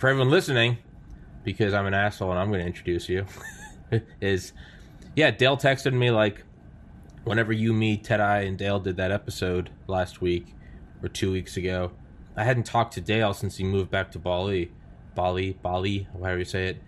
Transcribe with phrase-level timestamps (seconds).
[0.00, 0.78] for everyone listening,
[1.44, 3.26] because I'm an asshole and I'm going to introduce you,
[4.22, 4.54] is
[5.14, 6.42] yeah, Dale texted me like
[7.24, 10.54] whenever you, me, Ted, I, and Dale did that episode last week
[11.02, 11.92] or two weeks ago.
[12.34, 14.72] I hadn't talked to Dale since he moved back to Bali,
[15.14, 16.82] Bali, Bali, however you say it.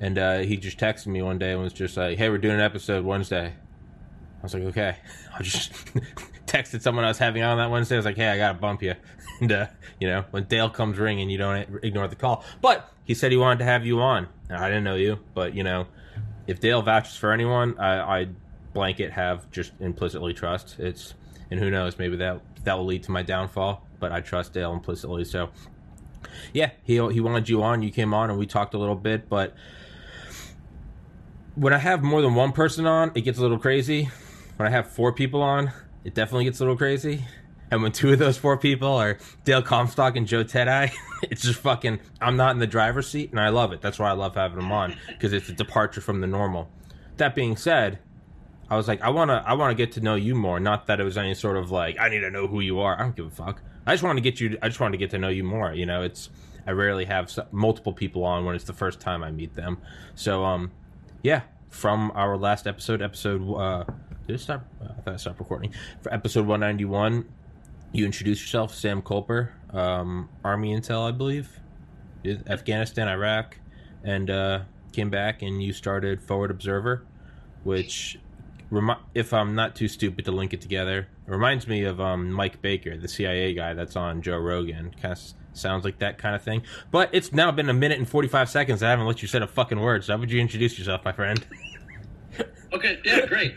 [0.00, 2.56] And uh, he just texted me one day and was just like, "Hey, we're doing
[2.56, 4.96] an episode Wednesday." I was like, "Okay."
[5.38, 5.72] I just
[6.46, 7.94] texted someone I was having on that Wednesday.
[7.94, 8.94] I was like, "Hey, I gotta bump you."
[9.40, 9.66] And uh,
[10.00, 12.44] you know when Dale comes ringing, you don't ignore the call.
[12.60, 14.28] But he said he wanted to have you on.
[14.50, 15.86] I didn't know you, but you know,
[16.46, 18.28] if Dale vouches for anyone, I, I
[18.72, 20.78] blanket have just implicitly trust.
[20.78, 21.14] It's
[21.50, 23.86] and who knows, maybe that that will lead to my downfall.
[23.98, 25.24] But I trust Dale implicitly.
[25.24, 25.50] So
[26.52, 27.82] yeah, he he wanted you on.
[27.82, 29.54] You came on and we talked a little bit, but
[31.54, 34.10] when I have more than one person on, it gets a little crazy.
[34.56, 35.72] When I have four people on,
[36.04, 37.24] it definitely gets a little crazy.
[37.70, 41.60] And when two of those four people are Dale Comstock and Joe Teti, it's just
[41.60, 42.00] fucking.
[42.20, 43.80] I'm not in the driver's seat, and I love it.
[43.80, 46.68] That's why I love having them on because it's a departure from the normal.
[47.16, 47.98] That being said,
[48.68, 50.60] I was like, I wanna, I wanna get to know you more.
[50.60, 52.98] Not that it was any sort of like, I need to know who you are.
[52.98, 53.62] I don't give a fuck.
[53.86, 54.58] I just want to get you.
[54.60, 55.72] I just want to get to know you more.
[55.72, 56.30] You know, it's.
[56.66, 59.78] I rarely have multiple people on when it's the first time I meet them.
[60.16, 60.72] So, um,
[61.22, 61.42] yeah.
[61.68, 63.54] From our last episode, episode.
[63.54, 63.84] uh
[64.26, 64.64] did it stop?
[64.82, 65.72] I thought I stopped recording.
[66.00, 67.28] For episode 191,
[67.96, 71.60] you introduced yourself, Sam Culper, um, Army Intel, I believe,
[72.46, 73.58] Afghanistan, Iraq,
[74.04, 74.60] and uh,
[74.92, 77.04] came back and you started Forward Observer,
[77.64, 78.18] which,
[79.14, 82.96] if I'm not too stupid to link it together, reminds me of um, Mike Baker,
[82.96, 84.94] the CIA guy that's on Joe Rogan.
[85.00, 85.20] Kind of
[85.52, 86.62] sounds like that kind of thing.
[86.90, 88.82] But it's now been a minute and 45 seconds.
[88.82, 90.04] I haven't let you say a fucking word.
[90.04, 91.44] So how would you introduce yourself, my friend?
[92.72, 93.54] okay, yeah, great.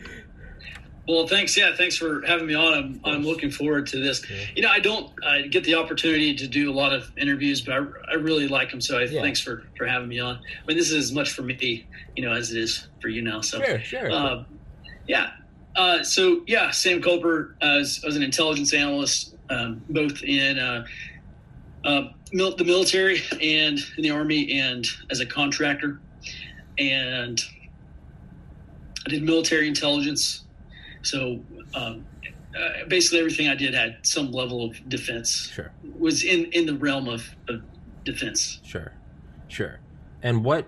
[1.09, 1.57] Well, thanks.
[1.57, 2.71] Yeah, thanks for having me on.
[2.71, 4.29] I'm, I'm looking forward to this.
[4.29, 4.45] Yeah.
[4.55, 7.73] You know, I don't I get the opportunity to do a lot of interviews, but
[7.73, 8.79] I, I really like them.
[8.79, 9.19] So I, yeah.
[9.19, 10.35] thanks for, for having me on.
[10.35, 13.23] I mean, this is as much for me, you know, as it is for you
[13.23, 13.41] now.
[13.41, 14.11] So, sure, sure.
[14.11, 14.43] Uh,
[15.07, 15.31] yeah.
[15.75, 20.85] Uh, so, yeah, Sam Culper, as, as an intelligence analyst, um, both in uh,
[21.85, 25.99] uh, mil- the military and in the Army and as a contractor.
[26.77, 27.41] And
[29.07, 30.45] I did military intelligence
[31.01, 31.39] so
[31.73, 32.05] um,
[32.57, 35.51] uh, basically, everything I did had some level of defense.
[35.53, 35.71] Sure.
[35.97, 37.61] Was in in the realm of, of
[38.03, 38.59] defense.
[38.63, 38.93] Sure,
[39.47, 39.79] sure.
[40.23, 40.67] And what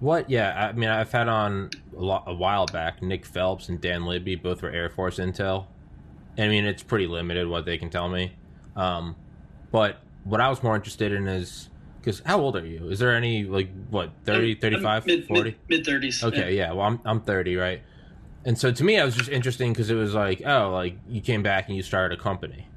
[0.00, 0.28] what?
[0.28, 4.04] Yeah, I mean, I've had on a, lot, a while back Nick Phelps and Dan
[4.04, 4.34] Libby.
[4.34, 5.66] Both were Air Force intel.
[6.36, 8.32] I mean, it's pretty limited what they can tell me.
[8.76, 9.14] Um,
[9.70, 11.68] but what I was more interested in is
[12.00, 12.88] because how old are you?
[12.88, 15.56] Is there any like what 30, 35, mid, 40?
[15.68, 16.24] Mid thirties.
[16.24, 16.68] Okay, yeah.
[16.68, 16.72] yeah.
[16.72, 17.82] Well, I'm I'm thirty, right?
[18.44, 21.20] And so to me, I was just interesting because it was like, oh, like you
[21.20, 22.68] came back and you started a company,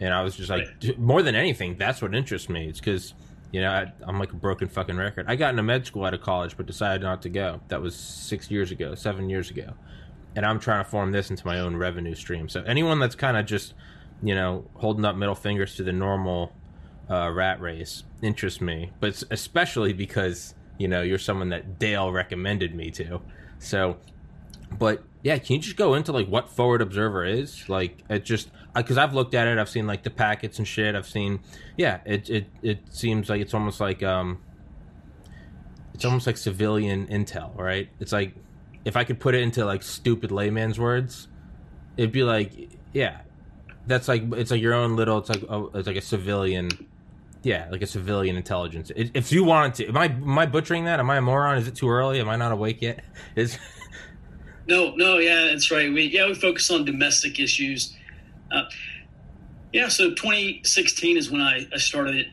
[0.00, 0.98] and I was just like, right.
[0.98, 2.68] more than anything, that's what interests me.
[2.68, 3.14] It's because
[3.50, 5.26] you know I, am like a broken fucking record.
[5.28, 7.60] I got into med school out of college, but decided not to go.
[7.68, 9.74] That was six years ago, seven years ago,
[10.34, 12.48] and I'm trying to form this into my own revenue stream.
[12.48, 13.74] So anyone that's kind of just
[14.22, 16.54] you know holding up middle fingers to the normal
[17.10, 22.74] uh, rat race interests me, but especially because you know you're someone that Dale recommended
[22.74, 23.20] me to.
[23.58, 23.98] So
[24.78, 27.68] but yeah, can you just go into like what Forward Observer is?
[27.68, 30.94] Like it just because I've looked at it, I've seen like the packets and shit.
[30.94, 31.40] I've seen
[31.76, 34.40] yeah, it it it seems like it's almost like um,
[35.94, 37.88] it's almost like civilian intel, right?
[38.00, 38.34] It's like
[38.84, 41.28] if I could put it into like stupid layman's words,
[41.96, 43.20] it'd be like yeah,
[43.86, 45.18] that's like it's like your own little.
[45.18, 46.70] It's like oh, it's like a civilian.
[47.44, 48.92] Yeah, like a civilian intelligence.
[48.94, 51.00] If you wanted to, am I am I butchering that?
[51.00, 51.58] Am I a moron?
[51.58, 52.20] Is it too early?
[52.20, 53.04] Am I not awake yet?
[53.36, 53.58] Is
[54.66, 55.92] no, no, yeah, that's right.
[55.92, 57.96] We yeah we focus on domestic issues.
[58.50, 58.64] Uh,
[59.72, 62.26] yeah, so 2016 is when I, I started it.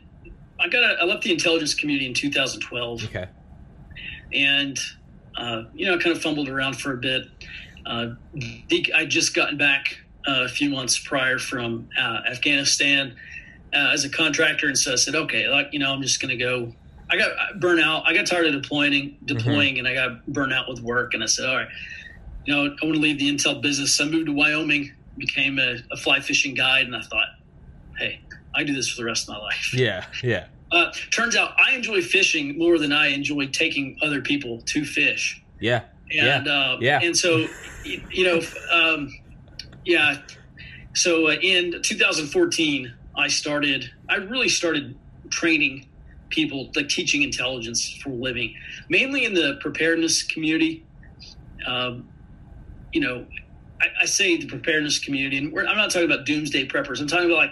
[0.60, 3.06] I got a, I left the intelligence community in 2012.
[3.06, 3.28] Okay.
[4.34, 4.78] And
[5.38, 7.28] uh, you know, I kind of fumbled around for a bit.
[7.86, 8.10] Uh,
[8.94, 9.98] I just gotten back
[10.28, 13.16] uh, a few months prior from uh, Afghanistan
[13.74, 16.38] uh, as a contractor, and so I said, okay, like you know, I'm just going
[16.38, 16.74] to go.
[17.10, 18.04] I got burnout.
[18.06, 19.86] I got tired of deploying, deploying, mm-hmm.
[19.86, 21.16] and I got burnt out with work.
[21.16, 21.70] And I said, all right,
[22.46, 24.00] you know, I want to leave the intel business.
[24.00, 27.28] I moved to Wyoming, became a, a fly fishing guide, and I thought,
[27.98, 28.22] hey,
[28.56, 29.74] I do this for the rest of my life.
[29.74, 30.48] Yeah, yeah.
[30.72, 35.42] Uh, turns out I enjoy fishing more than I enjoy taking other people to fish.
[35.60, 35.82] Yeah.
[36.12, 36.54] And yeah.
[36.54, 37.00] Uh, yeah.
[37.02, 37.48] and so
[37.84, 38.40] you, you know,
[38.72, 39.12] um,
[39.84, 40.22] yeah.
[40.94, 43.90] So uh, in 2014, I started.
[44.10, 44.96] I really started
[45.32, 45.88] training
[46.30, 48.56] people, like teaching intelligence for a living,
[48.90, 50.86] mainly in the preparedness community.
[51.66, 52.08] Um,
[52.94, 53.26] you know,
[53.82, 57.00] I, I, say the preparedness community, and I'm not talking about doomsday preppers.
[57.00, 57.52] I'm talking about like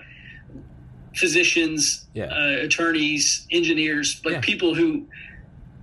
[1.15, 2.25] physicians, yeah.
[2.25, 4.41] uh, attorneys, engineers, like Yeah.
[4.41, 5.05] people who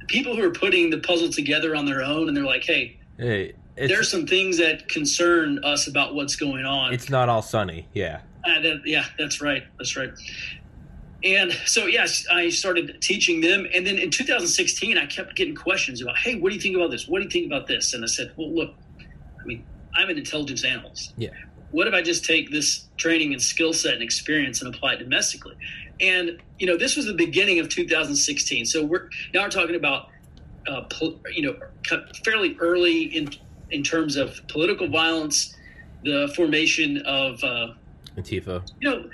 [0.06, 3.54] people who are putting the puzzle together on their own, and they're like, hey, Hey,
[3.76, 6.92] there's some things that concern us about what's going on.
[6.92, 7.88] it's not all sunny.
[7.94, 8.20] Yeah.
[8.44, 9.64] Uh, that, yeah, that's right.
[9.78, 10.10] That's right.
[11.24, 13.66] And so, yes, I started teaching them.
[13.74, 16.90] And then in 2016, I kept getting questions about, hey, what do you think about
[16.90, 17.08] this?
[17.08, 17.94] What do you think about this?
[17.94, 18.74] And I said, well, look,
[19.44, 19.64] I mean,
[19.94, 21.12] I'm an intelligence analyst.
[21.16, 21.30] Yeah.
[21.70, 24.98] What if I just take this training and skill set and experience and apply it
[24.98, 25.56] domestically?
[26.00, 28.66] And, you know, this was the beginning of 2016.
[28.66, 30.08] So we're now we're talking about,
[30.68, 30.84] uh,
[31.32, 31.56] you know,
[32.24, 33.30] fairly early in,
[33.70, 35.54] in terms of political violence,
[36.04, 37.68] the formation of, uh,
[38.16, 38.62] Antifa.
[38.80, 39.10] you know,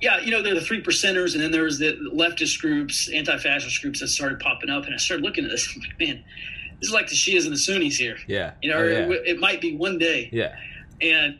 [0.00, 3.82] yeah, you know, they're the three percenters, and then there was the leftist groups, anti-fascist
[3.82, 5.72] groups that started popping up, and I started looking at this.
[5.74, 6.24] I'm like, man,
[6.80, 8.16] this is like the Shias and the Sunnis here.
[8.26, 8.52] Yeah.
[8.62, 8.98] You know, Oh, yeah.
[9.10, 10.28] it, it might be one day.
[10.32, 10.54] yeah.
[11.00, 11.38] And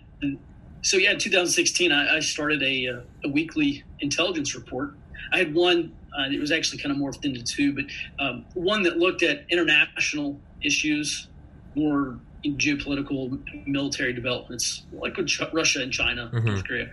[0.82, 4.94] so, yeah, in 2016, I, I started a, uh, a weekly intelligence report.
[5.32, 7.84] I had one, uh, it was actually kind of morphed into two, but
[8.18, 11.28] um, one that looked at international issues,
[11.74, 16.44] more geopolitical military developments, like with Russia and China, Mhm.
[16.44, 16.90] North Korea,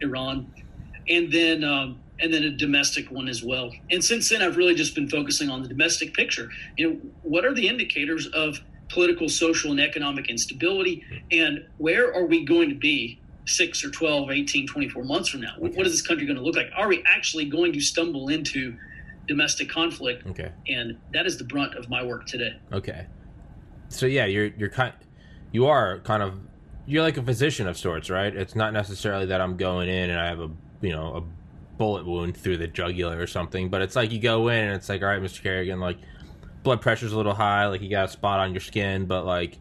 [0.00, 0.46] Iran,
[1.08, 3.70] and then um, and then a domestic one as well.
[3.90, 6.48] And since then, I've really just been focusing on the domestic picture.
[6.76, 8.58] You know, what are the indicators of
[8.88, 14.30] political, social, and economic instability, and where are we going to be six or 12,
[14.30, 15.54] 18, 24 months from now?
[15.58, 16.70] What- What is this country going to look like?
[16.76, 18.76] Are we actually going to stumble into
[19.28, 20.26] domestic conflict?
[20.26, 20.50] Okay.
[20.68, 22.56] And that is the brunt of my work today.
[22.72, 23.06] Okay.
[23.88, 24.92] So yeah, you're you're kind
[25.52, 26.40] you are kind of
[26.86, 28.34] you're like a physician of sorts, right?
[28.34, 31.22] It's not necessarily that I'm going in and I have a you know a
[31.78, 34.88] bullet wound through the jugular or something, but it's like you go in and it's
[34.88, 35.42] like, all right, Mr.
[35.42, 35.98] Carrigan, like
[36.62, 39.58] blood pressure's a little high, like you got a spot on your skin, but like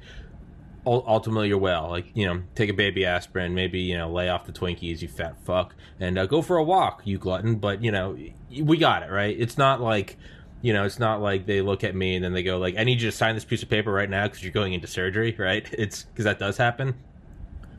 [0.85, 1.89] ultimately you're well.
[1.89, 5.07] Like you know, take a baby aspirin, maybe you know, lay off the Twinkies, you
[5.07, 7.55] fat fuck, and uh, go for a walk, you glutton.
[7.55, 8.17] But you know,
[8.61, 9.35] we got it right.
[9.37, 10.17] It's not like
[10.61, 12.83] you know, it's not like they look at me and then they go like, "I
[12.83, 15.35] need you to sign this piece of paper right now because you're going into surgery."
[15.45, 15.67] Right?
[15.73, 16.95] It's because that does happen.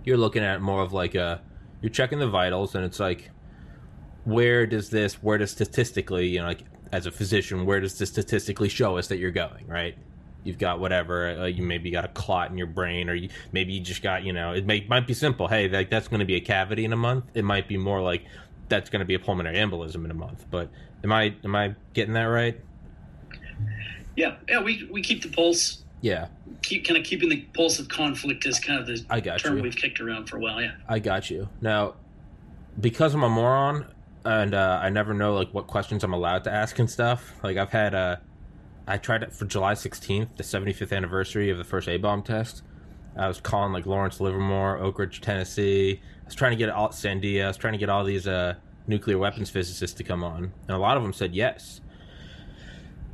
[0.05, 1.43] You're looking at more of like a,
[1.83, 3.31] you're checking the vitals, and it's like,
[4.27, 8.11] where does this, where does statistically, you know, like as a physician, where does this
[8.11, 9.67] statistically show us that you're going?
[9.67, 9.97] Right?
[10.45, 13.73] You've got whatever, uh, you maybe got a clot in your brain, or you, maybe
[13.73, 15.49] you just got, you know, it may, might be simple.
[15.49, 17.25] Hey, like that's going to be a cavity in a month.
[17.35, 18.25] It might be more like
[18.69, 20.45] that's going to be a pulmonary embolism in a month.
[20.51, 20.69] But
[21.03, 22.61] am I am I getting that right?
[24.17, 26.29] Yeah, yeah, we, we keep the pulse, Yeah,
[26.63, 29.59] keep kind of keeping the pulse of conflict is kind of the I got term
[29.59, 29.63] you.
[29.63, 30.61] we've kicked around for a while.
[30.63, 30.73] Yeah.
[30.89, 31.49] I got you.
[31.61, 31.95] Now,
[32.81, 33.87] because I'm a moron
[34.27, 37.33] and uh, I never know like what questions I'm allowed to ask and stuff.
[37.43, 38.17] Like I've had uh,
[38.87, 42.63] I tried it for July 16th, the 75th anniversary of the first A bomb test.
[43.17, 46.01] I was calling like Lawrence Livermore, Oak Ridge, Tennessee.
[46.23, 47.45] I was trying to get all Sandia.
[47.45, 48.55] I was trying to get all these uh,
[48.87, 51.81] nuclear weapons physicists to come on, and a lot of them said yes.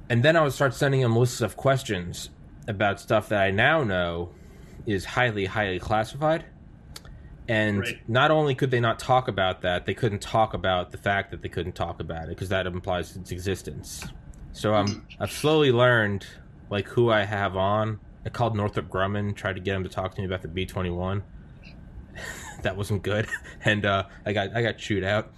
[0.08, 2.30] And then I would start sending them lists of questions
[2.68, 4.30] about stuff that I now know
[4.86, 6.44] is highly, highly classified.
[7.48, 8.08] And Right.
[8.08, 11.42] not only could they not talk about that, they couldn't talk about the fact that
[11.42, 14.04] they couldn't talk about it because that implies its existence.
[14.52, 16.26] So I'm I've slowly learned
[16.70, 17.98] like who I have on.
[18.24, 20.66] I called Northrop Grumman, tried to get him to talk to me about the B
[20.66, 21.22] twenty one.
[22.62, 23.26] That wasn't good,
[23.64, 25.32] and uh, I got I got chewed out.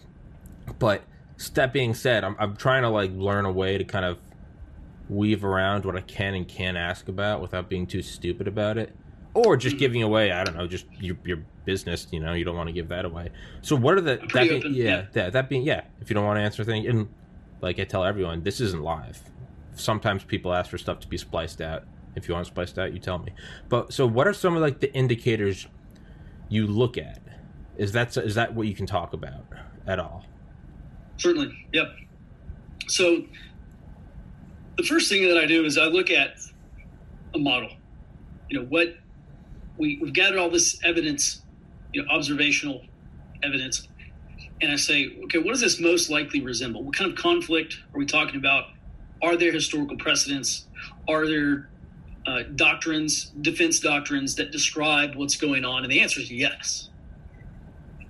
[0.79, 1.03] But
[1.55, 4.19] that being said, I'm I'm trying to like learn a way to kind of
[5.09, 8.95] weave around what I can and can't ask about without being too stupid about it,
[9.35, 10.33] or just giving away.
[10.33, 12.07] I don't know, just your your business.
[12.11, 13.31] You know, you don't want to give that away.
[13.63, 15.07] So what are the that being, open, yeah, yeah.
[15.13, 15.83] that that being yeah.
[16.01, 17.09] If you don't want to answer things, and
[17.61, 19.21] like I tell everyone, this isn't live.
[19.75, 21.85] Sometimes people ask for stuff to be spliced out.
[22.15, 23.33] If you want spliced out, you tell me.
[23.69, 25.67] But so, what are some of like the indicators
[26.49, 27.21] you look at?
[27.77, 29.45] Is that is that what you can talk about
[29.87, 30.25] at all?
[31.17, 31.67] Certainly.
[31.73, 31.97] Yep.
[32.87, 33.25] So
[34.77, 36.37] the first thing that I do is I look at
[37.35, 37.71] a model.
[38.49, 38.95] You know, what
[39.79, 41.43] we, we've gathered all this evidence,
[41.93, 42.83] you know, observational
[43.43, 43.89] evidence,
[44.61, 46.83] and I say, okay, what does this most likely resemble?
[46.83, 48.67] What kind of conflict are we talking about?
[49.23, 50.67] Are there historical precedents?
[51.09, 51.69] Are there
[52.27, 55.83] uh, doctrines, defense doctrines that describe what's going on?
[55.83, 56.91] And the answer is yes.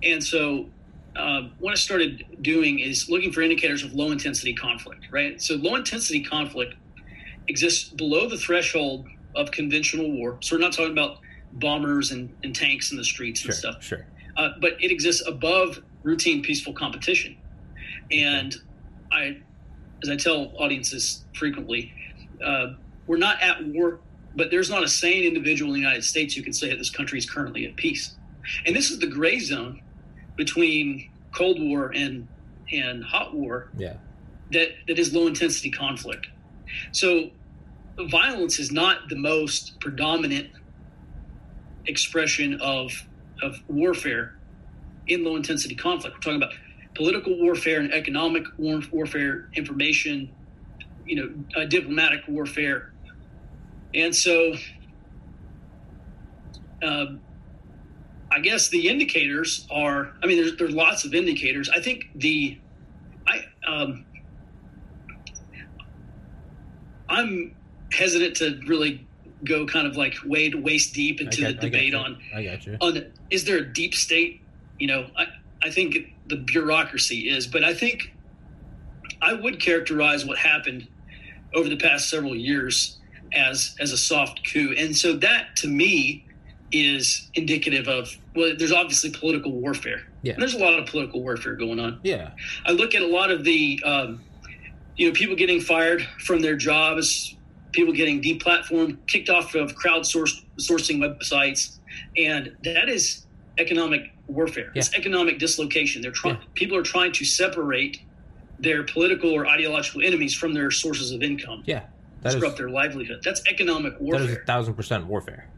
[0.03, 0.67] And so
[1.15, 5.41] uh, what I started doing is looking for indicators of low intensity conflict, right?
[5.41, 6.75] So low intensity conflict
[7.47, 10.37] exists below the threshold of conventional war.
[10.41, 11.19] So we're not talking about
[11.55, 13.83] bombers and, and tanks in the streets sure, and stuff.
[13.83, 14.05] Sure.
[14.37, 17.37] Uh, but it exists above routine peaceful competition.
[18.11, 18.55] And
[19.11, 19.37] I,
[20.03, 21.93] as I tell audiences frequently,
[22.43, 22.73] uh,
[23.07, 23.99] we're not at war,
[24.35, 26.89] but there's not a sane individual in the United States who can say that this
[26.89, 28.15] country is currently at peace.
[28.65, 29.81] And this is the gray zone
[30.35, 32.27] between Cold War and
[32.71, 33.69] and hot war.
[33.77, 33.95] Yeah.
[34.51, 36.27] That that is low intensity conflict.
[36.91, 37.31] So
[38.09, 40.49] violence is not the most predominant
[41.87, 42.91] expression of
[43.41, 44.35] of warfare
[45.07, 46.15] in low intensity conflict.
[46.15, 46.53] We're talking about
[46.95, 50.31] political warfare and economic war- warfare, information,
[51.05, 52.93] you know, uh, diplomatic warfare,
[53.93, 54.53] and so
[56.81, 57.05] uh,
[58.31, 60.13] I guess the indicators are.
[60.23, 61.69] I mean, there's there's lots of indicators.
[61.69, 62.59] I think the
[63.27, 64.05] I um,
[67.09, 67.55] I'm
[67.91, 69.04] hesitant to really
[69.45, 72.17] go kind of like wade waist deep into got- the debate on.
[72.33, 72.77] I got you.
[72.81, 74.41] on is there a deep state?
[74.79, 75.27] You know, I
[75.61, 75.97] I think
[76.27, 78.13] the bureaucracy is, but I think
[79.21, 80.87] I would characterize what happened
[81.53, 82.97] over the past several years
[83.33, 86.25] as as a soft coup, and so that to me
[86.71, 90.01] is indicative of well, there's obviously political warfare.
[90.21, 90.33] Yeah.
[90.33, 91.99] And there's a lot of political warfare going on.
[92.03, 92.31] Yeah.
[92.65, 94.21] I look at a lot of the, um,
[94.97, 97.34] you know, people getting fired from their jobs,
[97.75, 101.77] people getting deplatformed, kicked off of crowdsourced sourcing websites,
[102.17, 103.25] and that is
[103.57, 104.71] economic warfare.
[104.73, 106.01] It's economic dislocation.
[106.01, 106.35] They're trying.
[106.37, 106.43] Yeah.
[106.55, 108.01] People are trying to separate
[108.59, 111.83] their political or ideological enemies from their sources of income, Yeah.
[112.21, 113.19] That is, disrupt their livelihood.
[113.23, 114.25] That's economic warfare.
[114.25, 115.49] That is a thousand percent warfare.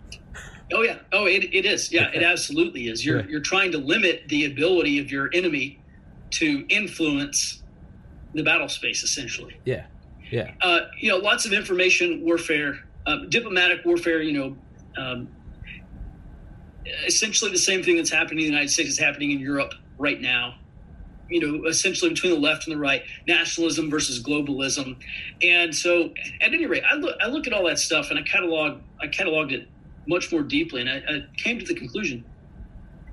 [0.73, 0.97] Oh yeah.
[1.13, 1.93] Oh, it, it is.
[1.93, 3.05] Yeah, it absolutely is.
[3.05, 3.27] You're Yeah.
[3.29, 5.79] you're trying to limit the ability of your enemy
[6.31, 7.63] to influence
[8.33, 9.55] the battle space, essentially.
[9.63, 9.85] Yeah.
[10.31, 10.51] Yeah.
[10.61, 14.21] Uh, you know, lots of information warfare, um, diplomatic warfare.
[14.21, 14.57] You know,
[15.01, 15.27] um,
[17.05, 20.19] essentially the same thing that's happening in the United States is happening in Europe right
[20.19, 20.55] now.
[21.29, 24.95] You know, essentially between the left and the right, nationalism versus globalism,
[25.41, 28.21] and so at any rate, I look I look at all that stuff and I
[28.21, 29.67] catalog I cataloged it
[30.07, 32.23] much more deeply, and I, I came to the conclusion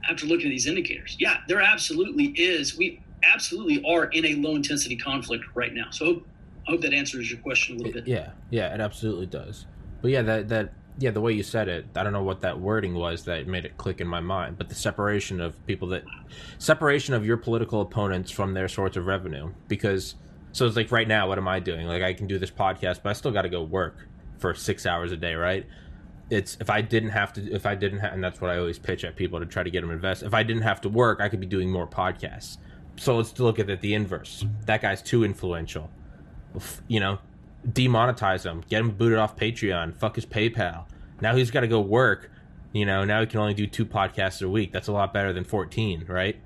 [0.09, 1.16] after looking at these indicators.
[1.18, 2.76] Yeah, there absolutely is.
[2.76, 5.90] We absolutely are in a low intensity conflict right now.
[5.90, 6.23] So
[6.66, 8.06] I hope, that answers your question a little bit.
[8.06, 9.66] Yeah, yeah, it absolutely does.
[10.00, 12.61] But yeah, that that yeah, the way you said it, I don't know what that
[12.61, 14.56] wording was that made it click in my mind.
[14.59, 16.04] But the separation of people that
[16.59, 20.14] separation of your political opponents from their source of revenue, because
[20.52, 21.87] so it's like right now, what am I doing?
[21.87, 24.06] Like I can do this podcast, but I still got to go work
[24.38, 25.66] for six hours a day, right?
[26.30, 28.78] It's if I didn't have to, if I didn't have, and that's what I always
[28.78, 30.23] pitch at people to try to get them to invest.
[30.23, 32.59] If I didn't have to work, I could be doing more podcasts.
[32.97, 34.44] So let's look at it the inverse.
[34.66, 35.90] That guy's too influential
[36.88, 37.18] you know,
[37.66, 40.84] demonetize him, get him booted off Patreon, fuck his PayPal.
[41.20, 42.30] Now he's got to go work.
[42.73, 44.73] You know, now he can only do two podcasts a week.
[44.73, 46.37] That's a lot better than fourteen, right?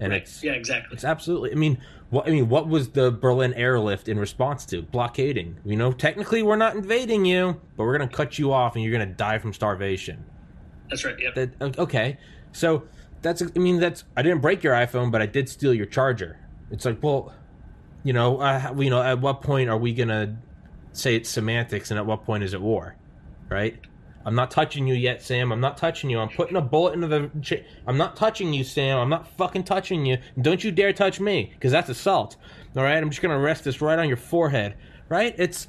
[0.00, 0.22] And Right.
[0.22, 0.94] it's Yeah, exactly.
[0.94, 1.52] it's absolutely.
[1.52, 1.78] I mean,
[2.10, 5.58] what I mean, what was the Berlin airlift in response to blockading?
[5.64, 8.92] You know, technically we're not invading you, but we're gonna cut you off, and you're
[8.92, 10.24] gonna die from starvation.
[10.90, 11.16] That's right.
[11.20, 11.30] Yeah.
[11.34, 12.18] That okay,
[12.52, 12.82] so
[13.22, 16.38] that's I mean that's I didn't break your iPhone, but I did steal your charger.
[16.72, 17.32] It's like, well,
[18.06, 20.38] you know, uh, you know, at what point are we gonna
[20.92, 22.94] say it's semantics, and at what point is it war,
[23.48, 23.76] right?
[24.24, 25.50] I'm not touching you yet, Sam.
[25.50, 26.20] I'm not touching you.
[26.20, 27.64] I'm putting a bullet into the.
[27.84, 28.98] I'm not touching you, Sam.
[28.98, 30.18] I'm not fucking touching you.
[30.40, 32.36] Don't you dare touch me, because that's assault.
[32.76, 34.76] All right, I'm just gonna rest this right on your forehead.
[35.08, 35.34] Right?
[35.36, 35.66] It's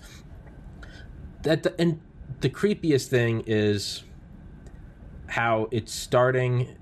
[1.41, 1.99] that, the, and
[2.41, 4.03] the creepiest thing is
[5.25, 6.77] how it's starting,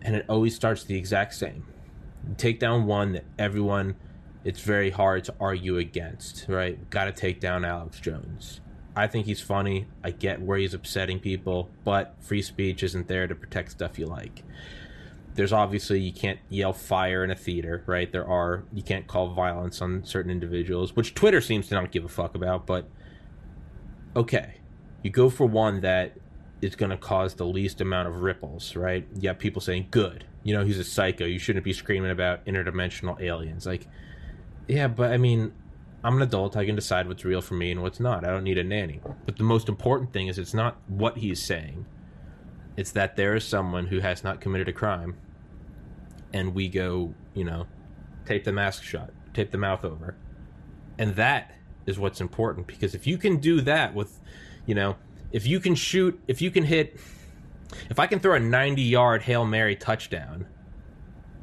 [0.00, 1.66] and it always starts the exact same.
[2.26, 3.96] You take down one that everyone,
[4.46, 6.46] it's very hard to argue against.
[6.48, 6.88] Right?
[6.88, 8.60] Got to take down Alex Jones.
[8.94, 9.86] I think he's funny.
[10.02, 14.06] I get where he's upsetting people, but free speech isn't there to protect stuff you
[14.06, 14.42] like.
[15.34, 18.10] There's obviously you can't yell fire in a theater, right?
[18.10, 22.06] There are you can't call violence on certain individuals, which Twitter seems to not give
[22.06, 22.88] a fuck about, but
[24.14, 24.60] okay.
[25.02, 26.16] You go for one that
[26.62, 29.06] is going to cause the least amount of ripples, right?
[29.20, 31.26] You have people saying, "Good, you know, he's a psycho.
[31.26, 33.86] You shouldn't be screaming about interdimensional aliens." Like,
[34.68, 35.52] yeah, but I mean,
[36.04, 36.56] I'm an adult.
[36.56, 38.24] I can decide what's real for me and what's not.
[38.24, 39.00] I don't need a nanny.
[39.24, 41.86] But the most important thing is it's not what he's saying.
[42.76, 45.16] It's that there is someone who has not committed a crime
[46.32, 47.66] and we go, you know,
[48.26, 50.16] tape the mask shut, tape the mouth over.
[50.98, 51.54] And that
[51.86, 54.20] is what's important because if you can do that with,
[54.66, 54.96] you know,
[55.32, 57.00] if you can shoot, if you can hit
[57.90, 60.46] if I can throw a 90 yard Hail Mary touchdown,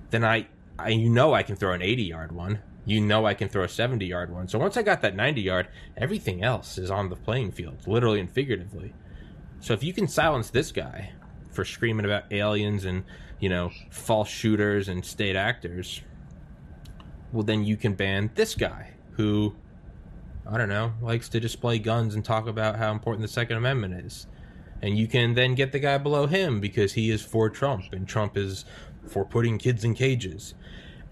[0.10, 2.60] then I I, you know I can throw an 80 yard one.
[2.86, 4.48] You know I can throw a 70 yard one.
[4.48, 8.20] So once I got that 90 yard, everything else is on the playing field, literally
[8.20, 8.94] and figuratively.
[9.60, 11.14] So if you can silence this guy
[11.52, 13.04] for screaming about aliens and,
[13.40, 16.02] you know, false shooters and state actors,
[17.32, 19.56] well, then you can ban this guy who,
[20.46, 24.06] I don't know, likes to display guns and talk about how important the Second Amendment
[24.06, 24.28] is.
[24.82, 28.06] And you can then get the guy below him because he is for Trump and
[28.06, 28.66] Trump is
[29.08, 30.56] for putting kids in cages.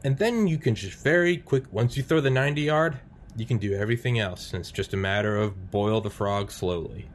[0.04, 3.00] And then you can just very quick, once you throw the 90 yard,
[3.36, 4.54] you can do everything else.
[4.54, 7.10] And it's just a matter of boil the frog slowly.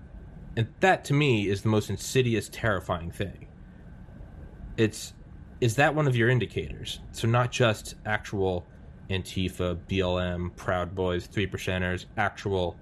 [0.57, 3.49] And that to me is the most insidious, terrifying thing.
[4.77, 5.13] It's,
[5.61, 7.01] is that one of your indicators?
[7.13, 8.67] So not just actual
[9.11, 12.77] Antifa, BLM, Proud Boys, Three Percenters, actual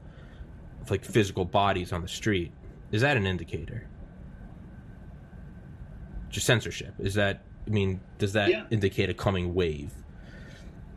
[0.90, 2.52] like physical bodies on the street.
[2.92, 3.88] Is that an indicator?
[6.28, 6.94] Just censorship.
[6.98, 8.64] Is that I mean, does that yeah.
[8.70, 9.92] indicate a coming wave?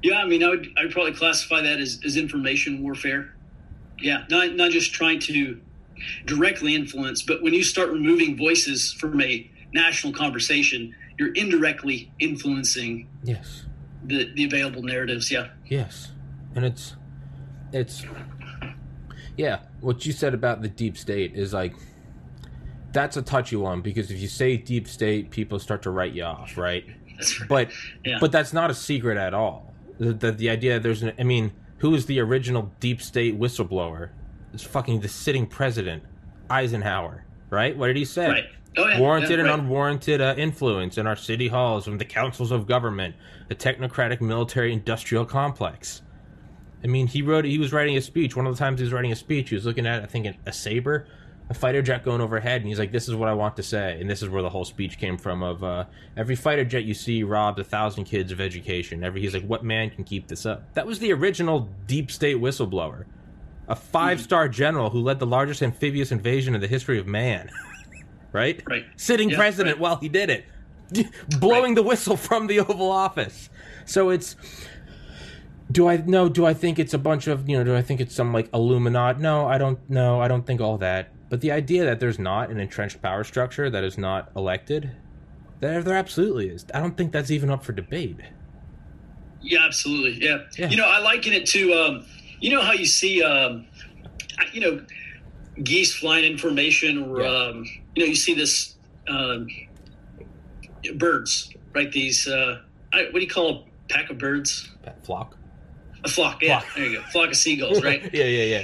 [0.04, 3.34] Yeah, I mean, I would I'd probably classify that as, as information warfare.
[4.00, 5.60] Yeah, not not just trying to
[6.26, 13.08] directly influence, but when you start removing voices from a national conversation, you're indirectly influencing
[13.24, 13.66] yes
[14.04, 15.32] the the available narratives.
[15.32, 15.50] Yeah.
[15.66, 16.12] Yes,
[16.56, 16.96] and it's
[17.72, 18.06] it's
[19.36, 19.60] yeah.
[19.82, 21.76] What you said about the deep state is like
[22.92, 26.24] that's a touchy one because if you say deep state, people start to write you
[26.24, 26.86] off, right?
[26.88, 27.48] right.
[27.48, 27.72] But
[28.06, 28.18] yeah.
[28.20, 29.74] but that's not a secret at all.
[30.00, 34.10] The, the, the idea there's an, I mean, who is the original deep state whistleblower?
[34.54, 36.04] It's fucking the sitting president,
[36.50, 37.76] Eisenhower, right?
[37.76, 38.28] What did he say?
[38.28, 38.46] Right.
[38.78, 39.00] Oh, yeah.
[39.00, 43.16] Warranted yeah, and unwarranted uh, influence in our city halls from the councils of government,
[43.50, 46.04] the technocratic military industrial complex.
[46.84, 47.46] I mean, he wrote.
[47.46, 48.36] He was writing a speech.
[48.36, 50.38] One of the times he was writing a speech, he was looking at, I think,
[50.46, 51.08] a saber
[51.50, 54.00] a fighter jet going overhead, and he's like, "This is what I want to say,"
[54.00, 55.42] and this is where the whole speech came from.
[55.42, 55.86] Of uh,
[56.18, 59.04] every fighter jet you see robs a thousand kids of education.
[59.04, 62.38] Every he's like, "What man can keep this up?" That was the original deep state
[62.38, 63.06] whistleblower,
[63.68, 67.50] a five star general who led the largest amphibious invasion in the history of man.
[68.34, 69.82] right, right, sitting yeah, president right.
[69.82, 70.46] while he did it,
[71.40, 71.76] blowing right.
[71.76, 73.50] the whistle from the Oval Office.
[73.86, 74.36] So it's
[75.72, 76.28] do I no?
[76.28, 77.64] Do I think it's a bunch of you know?
[77.64, 79.22] Do I think it's some like Illuminati?
[79.22, 79.80] No, I don't.
[79.90, 81.14] No, I don't think all that.
[81.30, 84.92] But the idea that there's not an entrenched power structure that is not elected,
[85.60, 86.66] there there absolutely is.
[86.74, 88.18] I don't think that's even up for debate.
[89.42, 90.24] Yeah, absolutely.
[90.24, 90.44] Yeah.
[90.58, 90.70] Yeah.
[90.70, 92.06] You know, I liken it to, um,
[92.40, 93.66] you know, how you see, um,
[94.52, 94.86] you know,
[95.64, 97.30] geese flying in formation, or Yeah.
[97.30, 98.76] um, you know, you see this
[99.08, 99.48] um,
[100.96, 101.92] birds, right?
[101.92, 102.62] These, uh,
[102.94, 104.70] I, what do you call a pack of birds?
[105.04, 105.38] Flock.
[106.04, 106.42] A flock.
[106.42, 106.76] Yeah, Flock.
[106.76, 107.04] there you go.
[107.12, 108.02] Flock of seagulls, right?
[108.14, 108.64] yeah, yeah, yeah.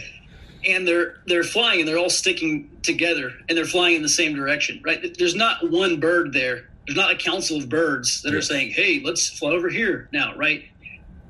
[0.65, 4.33] And they're they're flying and they're all sticking together and they're flying in the same
[4.35, 8.41] direction right there's not one bird there there's not a council of birds that are
[8.41, 10.63] saying hey let's fly over here now right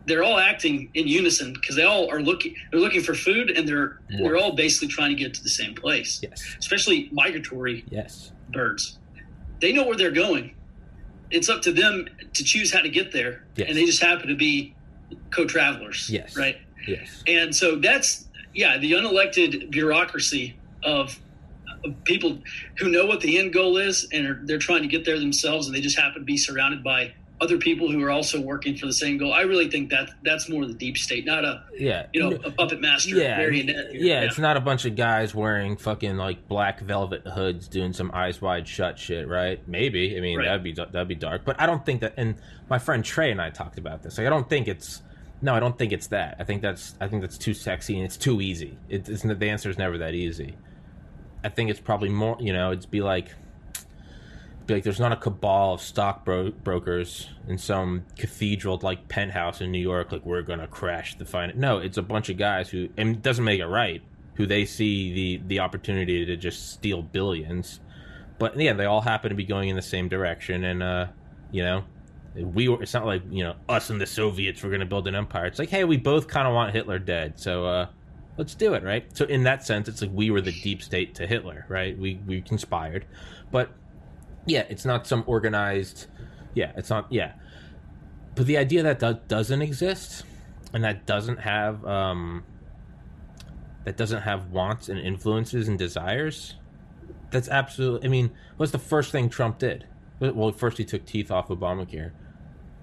[0.05, 3.67] they're all acting in unison because they all are looking they're looking for food and
[3.67, 4.19] they're Yeah.
[4.23, 6.43] they're all basically trying to get to the same place Yes.
[6.59, 8.31] especially migratory Yes.
[8.51, 8.97] birds
[9.59, 10.55] they know where they're going
[11.31, 13.69] it's up to them to choose how to get there Yes.
[13.69, 14.75] and they just happen to be
[15.31, 16.35] co-travelers Yes.
[16.35, 17.23] right Yes.
[17.27, 21.19] and so that's yeah, the unelected bureaucracy of,
[21.85, 22.39] of people
[22.77, 25.67] who know what the end goal is and are, they're trying to get there themselves,
[25.67, 28.85] and they just happen to be surrounded by other people who are also working for
[28.85, 29.33] the same goal.
[29.33, 32.05] I really think that that's more the deep state, not a Yeah.
[32.13, 33.93] you know a puppet master Yeah, marionette.
[33.95, 38.11] yeah, it's not a bunch of guys wearing fucking like black velvet hoods doing some
[38.13, 39.59] eyes wide shut shit, right?
[39.67, 40.15] Maybe.
[40.15, 40.45] I mean, Right.
[40.45, 42.13] that'd be that'd be dark, but I don't think that.
[42.15, 42.35] And
[42.69, 44.17] my friend Trey and I talked about this.
[44.17, 45.01] Like, I don't think it's.
[45.43, 46.37] No, I don't think it's that.
[46.39, 46.95] I think that's.
[47.01, 48.77] I think that's too sexy and it's too easy.
[48.87, 50.55] It, it's the answer is never that easy.
[51.43, 52.37] I think it's probably more.
[52.39, 53.27] You know, it's be like.
[54.65, 59.81] Be like, there's not a cabal of stockbrokers in some cathedral like penthouse in New
[59.81, 60.13] York.
[60.13, 61.59] Like, we're gonna crash the finance.
[61.59, 64.01] No, it's a bunch of guys who, and it doesn't make it right.
[64.35, 67.81] Who they see the the opportunity to just steal billions,
[68.39, 70.63] but yeah, they all happen to be going in the same direction.
[70.63, 71.07] And uh,
[71.51, 71.83] you know,
[72.35, 72.81] we were.
[72.81, 75.45] It's not like you know us and the Soviets were gonna build an empire.
[75.45, 77.87] It's like, hey, we both kind of want Hitler dead, so uh,
[78.37, 79.05] let's do it, right?
[79.15, 81.97] So in that sense, it's like we were the deep state to Hitler, right?
[81.97, 83.05] We we conspired,
[83.51, 83.71] but
[84.45, 86.07] yeah, it's not some organized.
[86.53, 87.11] Yeah, it's not.
[87.11, 87.33] Yeah,
[88.35, 90.23] but the idea that do- doesn't exist
[90.73, 92.43] and that doesn't have um,
[93.85, 96.55] that doesn't have wants and influences and desires.
[97.31, 98.07] That's absolutely.
[98.07, 99.85] I mean, what's the first thing Trump did?
[100.19, 102.11] Well, first he took teeth off Obamacare,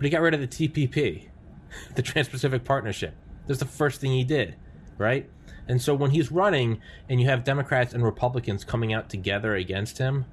[0.01, 1.29] but he got rid of the TPP,
[1.95, 3.15] the Trans-Pacific Partnership.
[3.47, 4.57] That's the first thing he did,
[4.97, 5.29] right?
[5.69, 9.99] And so when he's running and you have Democrats and Republicans coming out together against
[9.99, 10.25] him,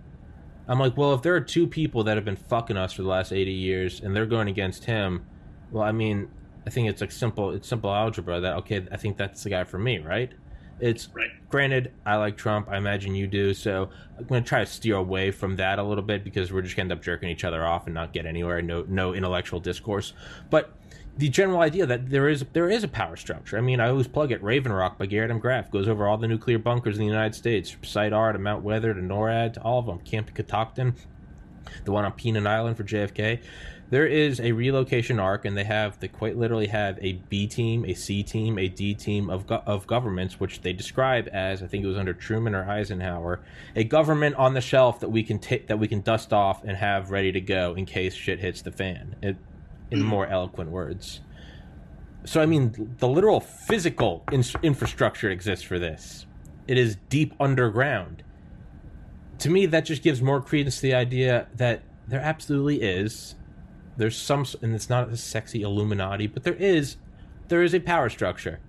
[0.70, 3.10] I'm like, well, if there are two people that have been fucking us for the
[3.10, 5.26] last 80 years and they're going against him,
[5.70, 6.30] well, I mean,
[6.66, 7.52] I think it's like simple.
[7.52, 8.88] It's simple algebra that okay.
[8.90, 10.32] I think that's the guy for me, right?
[10.80, 11.30] It's right.
[11.50, 12.70] granted, I like Trump.
[12.70, 13.54] I imagine you do.
[13.54, 16.62] So I'm going to try to steer away from that a little bit because we're
[16.62, 18.62] just going to end up jerking each other off and not get anywhere.
[18.62, 20.14] No, no intellectual discourse.
[20.50, 20.74] But
[21.18, 23.58] the general idea that there is there is a power structure.
[23.58, 24.42] I mean, I always plug it.
[24.44, 25.40] Raven Rock by Garrett M.
[25.40, 28.40] Graff goes over all the nuclear bunkers in the United States, from Site R to
[28.40, 30.00] Mount Weather to NORAD to all of them.
[30.00, 30.96] Camp Catoctin,
[31.86, 33.40] the one on Peanut Island for JFK
[33.90, 37.86] there is a relocation arc, and they have they quite literally have a B team,
[37.86, 41.68] a C team, a D team of go- of governments, which they describe as I
[41.68, 43.40] think it was under Truman or Eisenhower,
[43.76, 46.76] a government on the shelf that we can take that we can dust off and
[46.76, 49.16] have ready to go in case shit hits the fan.
[49.22, 49.38] It,
[49.90, 50.06] in hmm.
[50.06, 51.22] more eloquent words.
[52.26, 56.26] So I mean, the literal physical in- infrastructure exists for this.
[56.68, 58.24] It is deep underground.
[59.40, 63.36] To me, that just gives more credence to the idea that there absolutely is
[63.98, 66.98] there's some and it's not a sexy illuminati but there is
[67.48, 68.60] there is a power structure.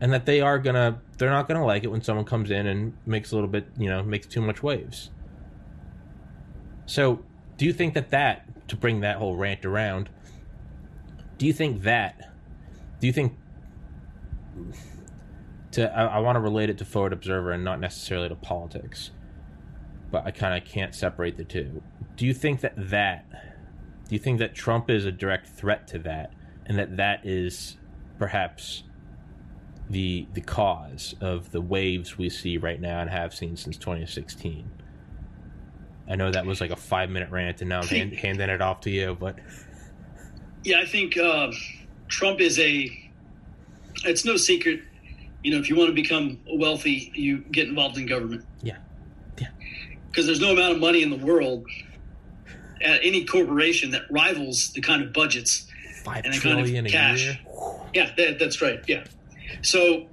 [0.00, 2.96] And that they are gonna they're not gonna like it when someone comes in and
[3.06, 5.10] makes a little bit you know makes too much waves.
[6.86, 7.24] So
[7.56, 10.08] do you think that that to bring that whole rant around
[11.38, 12.32] do you think that
[13.00, 13.36] do you think
[15.72, 19.10] to i, I want to relate it to forward observer and not necessarily to politics
[20.14, 21.82] but i kind of can't separate the two
[22.16, 23.26] do you think that that
[24.08, 26.32] do you think that Trump is a direct threat to that,
[26.66, 27.76] and that that is
[28.18, 28.84] perhaps
[29.88, 34.70] the the cause of the waves we see right now and have seen since 2016?
[36.06, 38.60] I know that was like a five minute rant, and now I'm hand, handing it
[38.60, 39.16] off to you.
[39.18, 39.38] But
[40.64, 41.50] yeah, I think uh,
[42.08, 43.00] Trump is a.
[44.04, 44.82] It's no secret,
[45.42, 48.44] you know, if you want to become wealthy, you get involved in government.
[48.62, 48.78] Yeah.
[50.14, 51.66] Because there's no amount of money in the world
[52.80, 55.66] at any corporation that rivals the kind of budgets
[56.04, 57.36] Five and the kind of cash.
[57.92, 58.80] Yeah, that, that's right.
[58.86, 59.02] Yeah.
[59.62, 60.06] So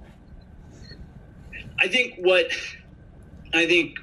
[1.78, 2.46] I think what
[3.54, 3.98] I think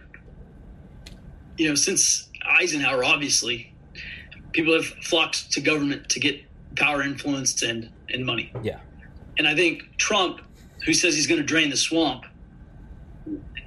[1.58, 3.74] you know since Eisenhower, obviously,
[4.54, 6.42] people have flocked to government to get
[6.78, 8.54] power, influence, and and money.
[8.64, 8.80] Yeah.
[9.38, 10.42] And I think Trump,
[10.86, 12.26] who says he's going to drain the swamp,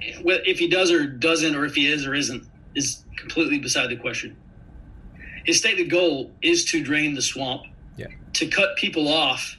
[0.03, 3.95] if he does or doesn't, or if he is or isn't, is completely beside the
[3.95, 4.35] question
[5.43, 7.63] his stated goal is to drain the swamp,
[7.97, 8.07] yeah.
[8.33, 9.57] to cut people off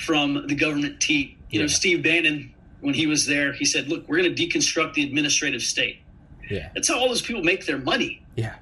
[0.00, 1.36] from the government teat.
[1.50, 1.62] You yeah.
[1.62, 5.02] know, Steve Bannon, when he was there, he said, "Look, we're going to deconstruct the
[5.04, 6.02] administrative state."
[6.50, 8.22] Yeah, that's how all those people make their money.
[8.36, 8.56] Yeah,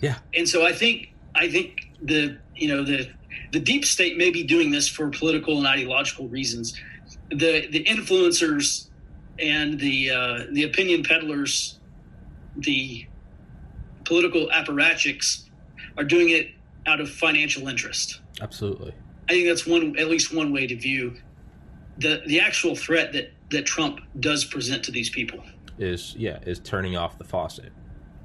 [0.00, 0.18] yeah.
[0.34, 3.10] And so I think I think the you know the
[3.52, 6.78] the deep state may be doing this for political and ideological reasons.
[7.30, 8.88] The the influencers
[9.38, 11.78] and the uh, the opinion peddlers,
[12.56, 13.06] the
[14.04, 15.44] political apparatchiks
[15.96, 16.48] are doing it
[16.86, 18.20] out of financial interest.
[18.40, 18.92] Absolutely.
[19.28, 21.16] I think that's one at least one way to view
[21.98, 25.42] the the actual threat that that Trump does present to these people.
[25.78, 27.72] Is yeah, is turning off the faucet.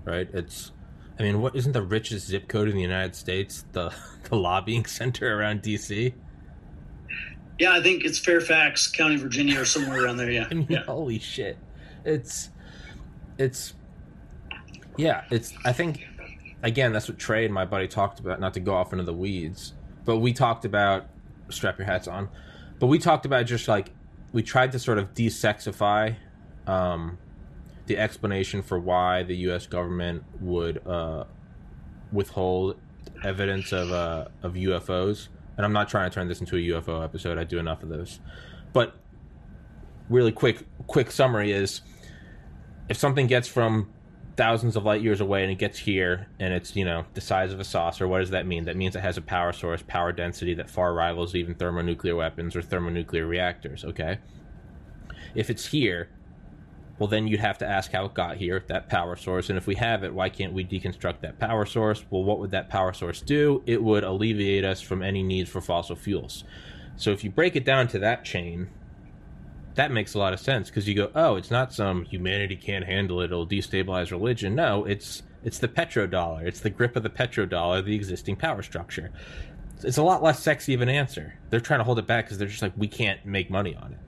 [0.05, 0.29] Right?
[0.33, 0.71] It's
[1.19, 3.93] I mean, what isn't the richest zip code in the United States the
[4.29, 6.13] the lobbying center around DC?
[7.59, 10.29] Yeah, I think it's Fairfax County, Virginia, or somewhere around there.
[10.29, 10.47] Yeah.
[10.51, 10.83] I mean, yeah.
[10.83, 11.57] holy shit!
[12.05, 12.49] It's
[13.37, 13.73] it's
[14.97, 15.53] yeah, it's.
[15.65, 16.05] I think
[16.63, 18.39] again, that's what Trey and my buddy talked about.
[18.39, 19.73] Not to go off into the weeds,
[20.05, 21.07] but we talked about
[21.49, 22.29] strap your hats on.
[22.79, 23.91] But we talked about just like
[24.33, 26.15] we tried to sort of desexify
[26.67, 27.17] um,
[27.85, 29.67] the explanation for why the U.S.
[29.67, 31.23] government would uh,
[32.11, 32.77] withhold
[33.23, 35.29] evidence of uh, of UFOs.
[35.57, 37.37] And I'm not trying to turn this into a UFO episode.
[37.37, 38.19] I do enough of those.
[38.73, 38.95] But
[40.09, 41.81] really quick quick summary is
[42.87, 43.91] if something gets from
[44.37, 47.51] thousands of light years away and it gets here and it's you know the size
[47.51, 50.11] of a saucer what does that mean that means it has a power source power
[50.11, 54.19] density that far rivals even thermonuclear weapons or thermonuclear reactors okay
[55.33, 56.07] if it's here
[56.99, 59.67] well then you'd have to ask how it got here that power source and if
[59.67, 62.93] we have it why can't we deconstruct that power source well what would that power
[62.93, 66.43] source do it would alleviate us from any need for fossil fuels
[66.95, 68.69] so if you break it down to that chain
[69.77, 72.83] that makes a lot of sense because you go, oh, it's not some humanity can't
[72.83, 74.55] handle it, it'll destabilize religion.
[74.55, 76.45] No, it's it's the petrodollar.
[76.45, 79.11] It's the grip of the petrodollar, the existing power structure.
[79.83, 81.35] It's a lot less sexy of an answer.
[81.51, 83.93] They're trying to hold it back because they're just like, we can't make money on
[83.93, 84.06] it.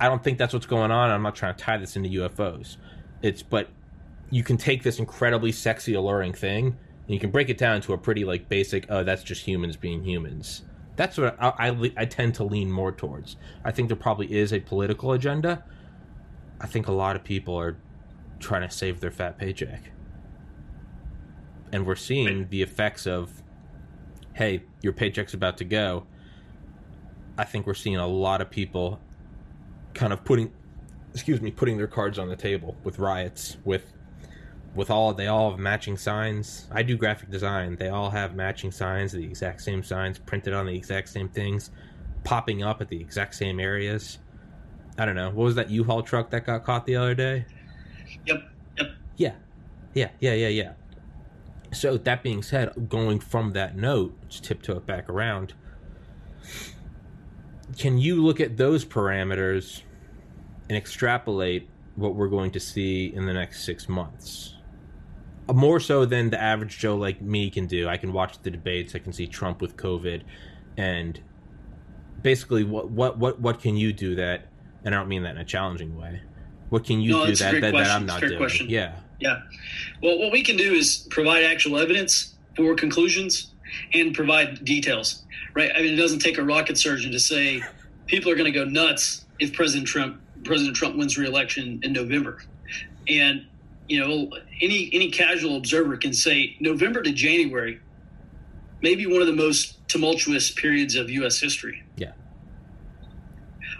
[0.00, 1.10] I don't think that's what's going on.
[1.10, 2.76] I'm not trying to tie this into UFOs.
[3.22, 3.68] It's but
[4.30, 7.92] you can take this incredibly sexy, alluring thing and you can break it down to
[7.92, 8.86] a pretty like basic.
[8.88, 10.62] Oh, that's just humans being humans
[10.96, 13.36] that's what I, I, I tend to lean more towards.
[13.64, 15.64] I think there probably is a political agenda.
[16.60, 17.78] I think a lot of people are
[18.38, 19.90] trying to save their fat paycheck.
[21.72, 23.42] And we're seeing the effects of
[24.34, 26.06] hey, your paycheck's about to go,
[27.36, 28.98] I think we're seeing a lot of people
[29.94, 30.52] kind of putting
[31.12, 33.92] excuse me, putting their cards on the table with riots, with
[34.74, 36.66] with all they all have matching signs.
[36.70, 37.76] I do graphic design.
[37.76, 41.70] They all have matching signs, the exact same signs printed on the exact same things,
[42.24, 44.18] popping up at the exact same areas.
[44.98, 45.28] I don't know.
[45.28, 47.44] What was that U-Haul truck that got caught the other day?
[48.26, 48.42] Yep.
[48.78, 48.90] Yep.
[49.16, 49.34] Yeah.
[49.94, 50.72] Yeah, yeah, yeah, yeah.
[51.72, 55.54] So that being said, going from that note, just tiptoe it back around.
[57.78, 59.82] Can you look at those parameters
[60.68, 64.54] and extrapolate what we're going to see in the next six months?
[65.48, 67.88] Uh, more so than the average Joe like me can do.
[67.88, 68.94] I can watch the debates.
[68.94, 70.22] I can see Trump with COVID,
[70.76, 71.20] and
[72.22, 74.48] basically, what what what what can you do that?
[74.84, 76.20] And I don't mean that in a challenging way.
[76.70, 77.90] What can you No, do that, that, that.
[77.90, 78.38] I'm not doing?
[78.38, 78.68] question.
[78.68, 78.96] Yeah.
[79.20, 79.40] Yeah.
[80.02, 83.52] Well, what we can do is provide actual evidence for conclusions
[83.92, 85.22] and provide details,
[85.54, 85.70] right?
[85.74, 87.62] I mean, it doesn't take a rocket surgeon to say
[88.06, 92.42] people are going to go nuts if President Trump President Trump wins re-election in November,
[93.08, 93.46] and
[93.88, 94.30] you know,
[94.60, 97.80] any any casual observer can say November to January,
[98.80, 101.38] maybe one of the most tumultuous periods of U.S.
[101.38, 101.82] history.
[101.96, 102.12] Yeah.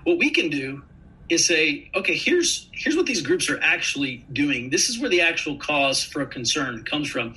[0.05, 0.83] What we can do
[1.29, 4.71] is say, okay, here's here's what these groups are actually doing.
[4.71, 7.37] This is where the actual cause for concern comes from.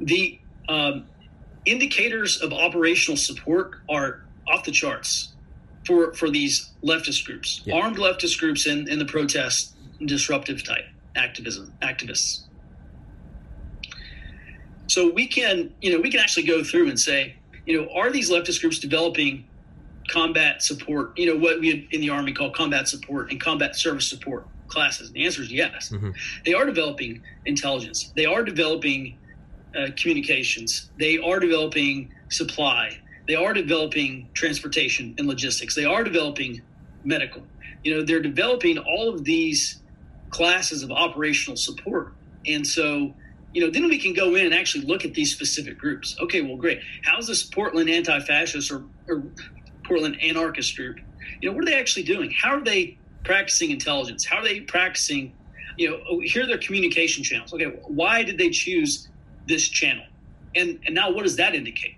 [0.00, 1.06] The um,
[1.64, 5.28] indicators of operational support are off the charts
[5.86, 7.74] for for these leftist groups, Yeah.
[7.76, 12.42] armed leftist groups in, in the protest disruptive type activism activists.
[14.86, 18.10] So we can, you know, we can actually go through and say, you know, are
[18.10, 19.46] these leftist groups developing
[20.08, 24.08] combat support, you know, what we in the Army call combat support and combat service
[24.08, 25.08] support classes?
[25.08, 25.90] And the answer is yes.
[25.90, 26.12] Mhm.
[26.44, 28.12] They are developing intelligence.
[28.16, 29.16] They are developing
[29.76, 30.90] uh, communications.
[30.98, 32.98] They are developing supply.
[33.26, 35.74] They are developing transportation and logistics.
[35.74, 36.62] They are developing
[37.04, 37.42] medical.
[37.84, 39.80] You know, they're developing all of these
[40.30, 42.12] classes of operational support.
[42.46, 43.14] And so,
[43.52, 46.16] you know, then we can go in and actually look at these specific groups.
[46.20, 46.80] Okay, well, great.
[47.04, 49.22] How's this Portland anti-fascist or, or
[49.84, 50.98] Portland anarchist group?
[51.40, 52.30] You know, what are they actually doing?
[52.30, 54.24] How are they practicing intelligence?
[54.24, 55.32] How are they practicing?
[55.76, 57.52] You know, oh, here are their communication channels.
[57.52, 59.08] Okay, why did they choose
[59.50, 60.04] this channel?
[60.54, 61.96] And and now what does that indicate?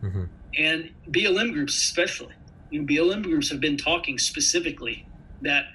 [0.00, 0.24] hmm
[0.56, 2.34] and BLM groups especially.
[2.70, 5.06] You know, BLM groups have been talking specifically
[5.42, 5.66] that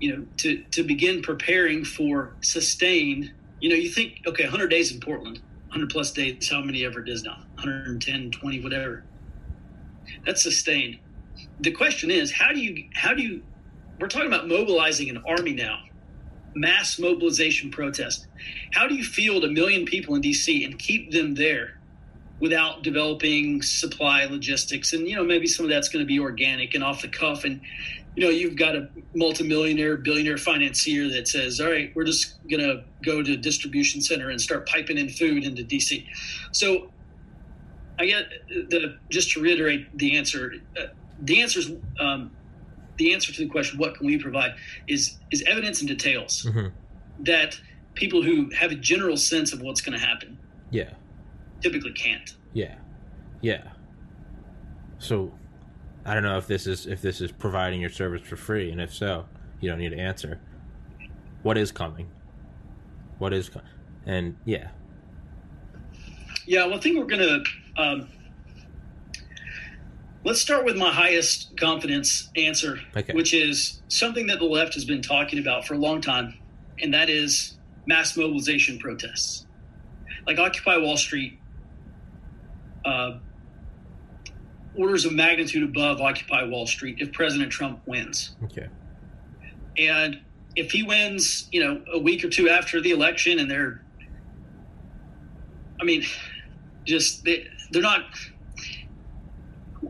[0.00, 3.32] you know to to begin preparing for sustained.
[3.60, 7.00] You know, you think okay, 100 days in Portland, 100 plus days, how many ever
[7.02, 9.04] it is now, 110, 20, whatever.
[10.24, 10.98] That's sustained.
[11.60, 13.42] The question is, how do you how do you?
[13.98, 15.80] We're talking about mobilizing an army now,
[16.56, 18.26] mass mobilization protest.
[18.72, 20.64] How do you field a million people in D.C.
[20.64, 21.76] and keep them there?
[22.40, 26.74] without developing supply logistics and you know maybe some of that's going to be organic
[26.74, 27.60] and off the cuff and
[28.14, 32.62] you know you've got a multimillionaire billionaire financier that says all right we're just going
[32.62, 36.04] to go to a distribution center and start piping in food into dc
[36.52, 36.90] so
[37.98, 40.86] i get the just to reiterate the answer uh,
[41.22, 42.30] the answer is um,
[42.96, 44.52] the answer to the question what can we provide
[44.86, 46.68] is is evidence and details hmm
[47.20, 47.58] that
[47.94, 50.38] people who have a general sense of what's going to happen
[50.70, 50.90] Yeah.
[51.62, 52.74] typically can't Yeah.
[53.40, 53.62] Yeah.
[54.98, 55.32] So
[56.04, 58.80] I don't know if this is if this is providing your service for free, and
[58.80, 59.26] if so,
[59.60, 60.40] you don't need to answer.
[61.42, 62.08] What is coming?
[63.18, 63.60] What is co-
[64.06, 64.68] and yeah.
[66.46, 67.82] Yeah, well, I think we're going to.
[67.82, 68.08] Um,
[70.26, 73.12] let's start with my highest confidence answer, Okay.
[73.12, 76.34] which is something that the left has been talking about for a long time,
[76.82, 79.46] and that is mass mobilization protests.
[80.26, 81.38] Like Occupy Wall Street,
[82.84, 83.18] uh,
[84.74, 88.34] orders of magnitude above Occupy Wall Street if President Trump wins.
[88.46, 88.66] Okay.
[89.78, 90.20] And
[90.56, 93.80] if he wins, you know, a week or two after the election, and they're,
[95.80, 96.04] I mean,
[96.84, 98.02] just they, they're not.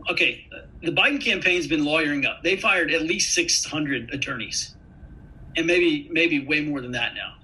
[0.09, 0.47] Okay,
[0.81, 2.43] the Biden campaign's been lawyering up.
[2.43, 4.75] They fired at least 600 attorneys,
[5.55, 7.35] and maybe maybe way more than that now.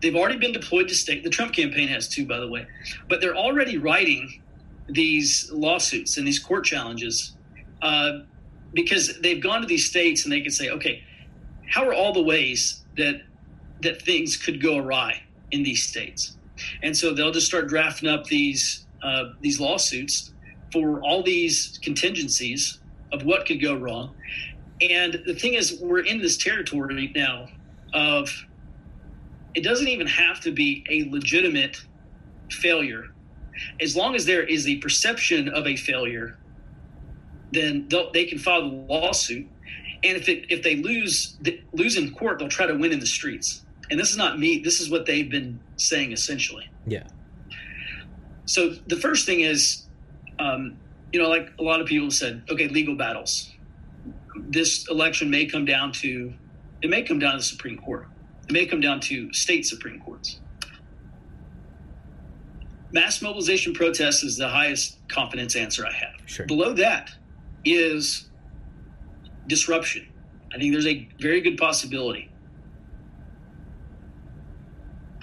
[0.00, 1.24] They've already been deployed to state.
[1.24, 2.66] The Trump campaign has too, by the way,
[3.08, 4.42] but they're already writing
[4.88, 7.36] these lawsuits and these court challenges
[7.82, 8.20] uh,
[8.74, 11.02] because they've gone to these states and they can say, okay,
[11.68, 13.22] how are all the ways that
[13.82, 16.36] that things could go awry in these states?
[16.82, 20.32] And so they'll just start drafting up these uh, these lawsuits
[20.82, 22.80] for all these contingencies
[23.12, 24.14] of what could go wrong.
[24.80, 27.48] And the thing is, we're in this territory now
[27.94, 28.30] of
[29.54, 31.78] it doesn't even have to be a legitimate
[32.50, 33.06] failure
[33.80, 36.36] as long as there is a perception of a failure,
[37.52, 39.46] then they can file the lawsuit.
[40.04, 41.36] And if it, if they lose
[41.72, 43.64] lose in court, they'll try to win in the streets.
[43.90, 44.58] And this is not me.
[44.58, 46.68] This is what they've been saying essentially.
[46.86, 47.06] Yeah.
[48.44, 49.85] So the first thing is,
[50.38, 50.78] um,
[51.12, 53.52] you know, like a lot of people said, okay, legal battles.
[54.36, 56.32] This election may come down to,
[56.82, 58.06] it may come down to the Supreme Court.
[58.48, 60.40] It may come down to state Supreme Courts.
[62.92, 66.14] Mass mobilization protests is the highest confidence answer I have.
[66.26, 66.46] Sure.
[66.46, 67.10] Below that
[67.64, 68.28] is
[69.46, 70.06] disruption.
[70.54, 72.30] I think there's a very good possibility.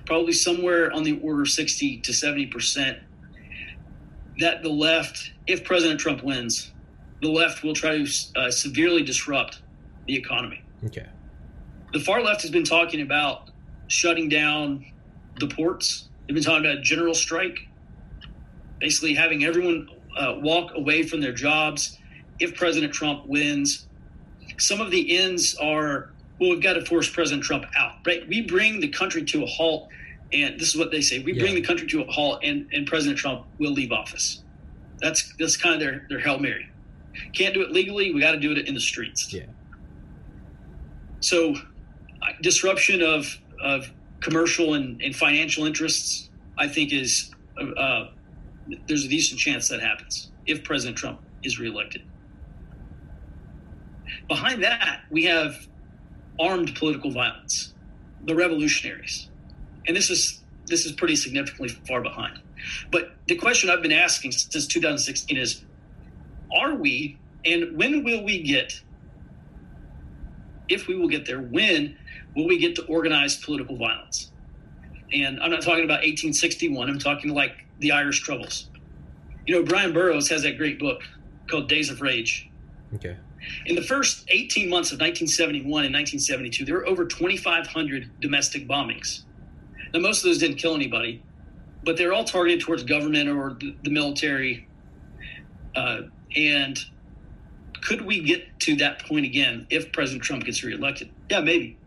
[0.06, 3.00] Probably somewhere on the order of 60 to 70 percent
[4.40, 6.72] that the left, if President Trump wins,
[7.22, 9.62] the left will try to uh, severely disrupt
[10.08, 10.62] the economy.
[10.86, 11.06] Okay.
[11.94, 13.50] The far left has been talking about
[13.88, 14.86] shutting down
[15.40, 16.10] the ports.
[16.28, 17.60] They've been talking about a general strike,
[18.80, 21.98] basically having everyone uh, walk away from their jobs
[22.40, 23.88] if President Trump wins.
[24.58, 28.28] Some of the ends are well, we've got to force President Trump out, right?
[28.28, 29.90] We bring the country to a halt
[30.34, 32.88] and this is what they say: we bring the country to a halt, and, and
[32.88, 34.44] President Trump will leave office.
[35.00, 36.70] That's that's kind of their their hail mary.
[37.34, 38.14] Can't do it legally.
[38.14, 39.32] We got to do it in the streets.
[39.32, 39.44] Yeah.
[41.20, 41.56] So,
[42.42, 43.92] disruption of of
[44.22, 47.32] commercial and, and financial interests, I think, is
[47.78, 48.08] uh,
[48.88, 52.02] there's a decent chance that happens if President Trump is reelected.
[54.28, 55.68] Behind that, we have
[56.40, 57.74] armed political violence,
[58.26, 59.30] the revolutionaries
[59.88, 62.40] and this is this is pretty significantly far behind.
[62.92, 65.64] But the question I've been asking since 2016 is:
[66.56, 68.82] Are we, and when will we get?
[70.70, 71.98] If we will get there, when
[72.36, 74.32] will we get to organized political violence?
[75.12, 76.90] And I'm not talking about 1861.
[76.90, 78.70] I'm talking like the Irish Troubles.
[79.46, 81.02] You know, Bryan Burroughs has that great book
[81.48, 82.50] called Days of Rage.
[82.96, 83.18] Okay.
[83.66, 89.24] In the first 18 months of 1971 and 1972, there were over 2,500 domestic bombings.
[89.94, 91.22] Now, most of those didn't kill anybody,
[91.84, 94.68] but they're all targeted towards government or the, the military.
[95.76, 96.02] Uh,
[96.36, 96.80] and
[97.82, 101.10] could we get to that point again if President Trump gets reelected?
[101.30, 101.78] Yeah, maybe.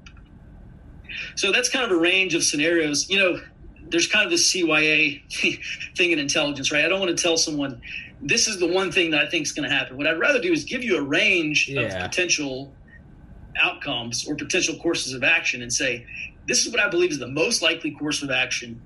[1.34, 3.08] So that's kind of a range of scenarios.
[3.08, 3.40] You know,
[3.88, 5.22] there's kind of this CYA
[5.96, 6.84] thing in intelligence, right?
[6.84, 7.80] I don't want to tell someone
[8.20, 9.96] this is the one thing that I think is going to happen.
[9.96, 11.80] What I'd rather do is give you a range yeah.
[11.80, 12.72] of potential
[13.60, 16.06] outcomes or potential courses of action and say,
[16.46, 18.80] this is what I believe is the most likely course of action,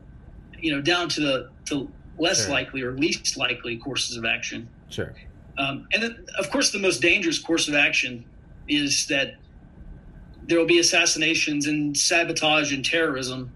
[0.59, 2.53] you know, down to the to less sure.
[2.53, 4.68] likely or least likely courses of action.
[4.88, 5.14] Sure.
[5.59, 8.25] Um, and then, of course, the most dangerous course of action
[8.68, 9.35] is that
[10.44, 13.53] there will be assassinations and sabotage and terrorism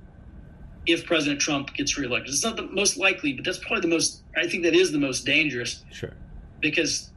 [0.86, 2.32] if President Trump gets reelected.
[2.32, 4.22] It's not the most likely, but that's probably the most.
[4.36, 5.82] I think that is the most dangerous.
[5.90, 6.12] Sure.
[6.60, 7.10] Because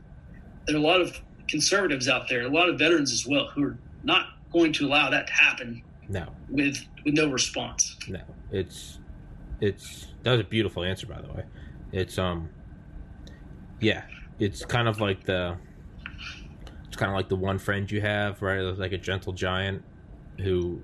[0.66, 3.64] there are a lot of conservatives out there, a lot of veterans as well, who
[3.64, 6.28] are not going to allow that to happen no.
[6.50, 7.98] With with no response.
[8.08, 8.22] No.
[8.52, 9.00] It's
[9.62, 11.44] it's that was a beautiful answer by the way.
[11.92, 12.50] It's um
[13.80, 14.04] yeah,
[14.40, 15.58] it's kind of like the
[16.88, 18.62] it's kind of like the one friend you have, right?
[18.62, 19.84] Like a gentle giant
[20.40, 20.82] who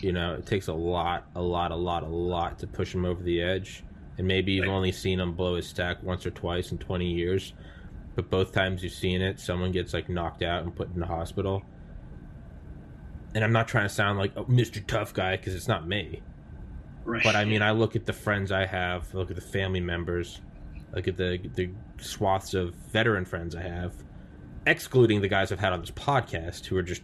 [0.00, 3.04] you know, it takes a lot, a lot, a lot, a lot to push him
[3.04, 3.84] over the edge.
[4.18, 4.74] And maybe you've right.
[4.74, 7.54] only seen him blow his stack once or twice in 20 years.
[8.14, 11.06] But both times you've seen it, someone gets like knocked out and put in the
[11.06, 11.62] hospital
[13.34, 14.84] and I'm not trying to sound like oh, Mr.
[14.86, 16.22] Tough Guy because it's not me.
[17.04, 17.22] Right.
[17.22, 20.40] But I mean, I look at the friends I have, look at the family members,
[20.94, 23.94] look at the the swaths of veteran friends I have,
[24.66, 27.02] excluding the guys I've had on this podcast who are just,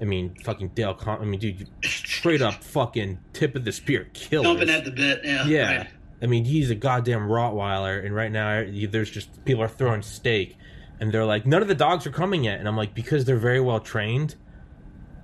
[0.00, 0.94] I mean, fucking Dale.
[0.94, 4.44] Con- I mean, dude, straight up fucking tip of the spear killer.
[4.44, 5.46] Jumping at the bit, yeah.
[5.46, 5.76] Yeah.
[5.78, 5.90] Right.
[6.20, 10.56] I mean, he's a goddamn Rottweiler, and right now there's just people are throwing steak,
[11.00, 13.36] and they're like, none of the dogs are coming yet, and I'm like, because they're
[13.36, 14.36] very well trained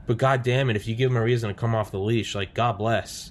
[0.09, 2.35] but god damn it, if you give them a reason to come off the leash,
[2.35, 3.31] like God bless,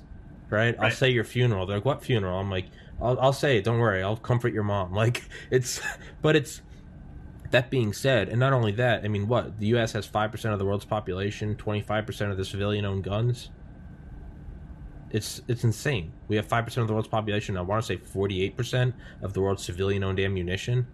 [0.51, 0.77] right?
[0.77, 0.85] right.
[0.85, 1.65] I'll say your funeral.
[1.65, 2.39] They're like, what funeral?
[2.39, 2.67] I'm like,
[3.01, 3.63] I'll, I'll say it.
[3.63, 4.03] Don't worry.
[4.03, 4.93] I'll comfort your mom.
[4.93, 5.81] Like it's,
[6.21, 6.61] but it's.
[7.51, 9.93] That being said, and not only that, I mean, what the U.S.
[9.93, 13.51] has five percent of the world's population, twenty five percent of the civilian-owned guns.
[15.11, 16.11] It's it's insane.
[16.27, 17.55] We have five percent of the world's population.
[17.55, 20.87] I want to say forty eight percent of the world's civilian-owned ammunition.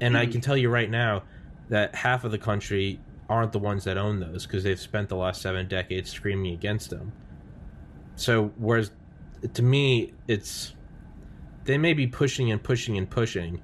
[0.00, 0.22] And mm-hmm.
[0.22, 1.24] I can tell you right now
[1.68, 3.00] that half of the country
[3.30, 6.90] aren't the ones that own those because they've spent the last seven decades screaming against
[6.90, 7.12] them.
[8.16, 8.90] So, whereas
[9.54, 10.74] to me, it's
[11.64, 13.62] they may be pushing and pushing and pushing,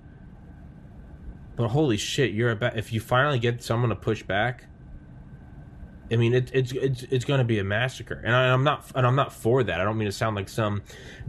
[1.56, 4.64] but holy shit, you're about if you finally get someone to push back,
[6.11, 8.90] I mean, it, it's it's it's going to be a massacre, and I, am not
[8.94, 9.80] and I'm not for that.
[9.80, 10.82] I don't mean to sound like some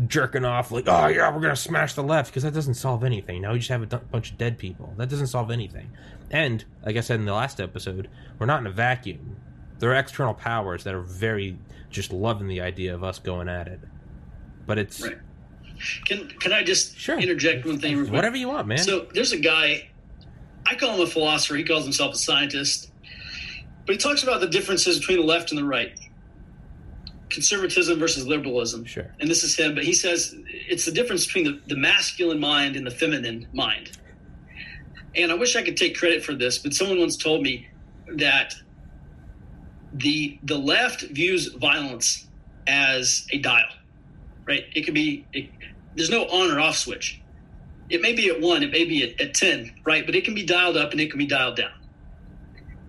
[0.06, 3.04] jerking off, like, oh yeah, we're going to smash the left, because that doesn't solve
[3.04, 3.42] anything.
[3.42, 4.94] Now we just have a d- bunch of dead people.
[4.98, 5.90] That doesn't solve anything.
[6.30, 8.08] And like I said in the last episode,
[8.38, 9.38] we're not in a vacuum.
[9.80, 11.58] There are external powers that are very
[11.90, 13.80] just loving the idea of us going at it.
[14.68, 15.18] But it's right.
[16.06, 17.18] Can can I just sure.
[17.18, 18.12] interject one thing?
[18.12, 18.80] Whatever you want, man.
[18.80, 19.90] So there's a guy.
[20.66, 21.56] I call him a philosopher.
[21.56, 22.92] He calls himself a scientist
[23.88, 25.98] but he talks about the differences between the left and the right,
[27.30, 28.84] conservatism versus liberalism.
[28.84, 29.16] Sure.
[29.22, 32.76] And this is him, but he says it's the difference between the, the masculine mind
[32.76, 33.98] and the feminine mind.
[35.16, 37.68] And I wish I could take credit for this, but someone once told me
[38.16, 38.54] that
[39.94, 42.28] the the left views violence
[42.68, 43.70] as a dial,
[44.46, 44.66] right?
[44.76, 45.50] It could be it,
[45.96, 47.22] there's no on or off switch.
[47.90, 50.06] It may be at one, it may be at, at ten, right?
[50.06, 51.72] But it can be dialed up and it can be dialed down.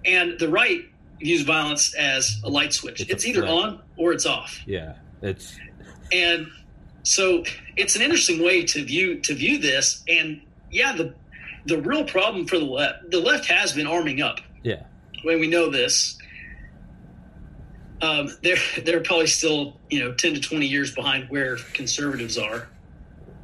[0.04, 0.84] And the right
[1.18, 3.00] views violence as a light switch.
[3.00, 4.62] It's, it's either on or it's off.
[4.66, 5.58] Yeah, it's
[6.12, 6.46] and
[7.02, 7.44] so
[7.76, 10.02] it's an interesting way to view to view this.
[10.08, 10.40] And
[10.70, 11.14] yeah, the
[11.66, 14.40] the real problem for the left, the left has been arming up.
[14.62, 14.82] Yeah,
[15.22, 16.16] when we know this.
[18.00, 22.68] Um, they're they're probably still you know ten to twenty years behind where conservatives are.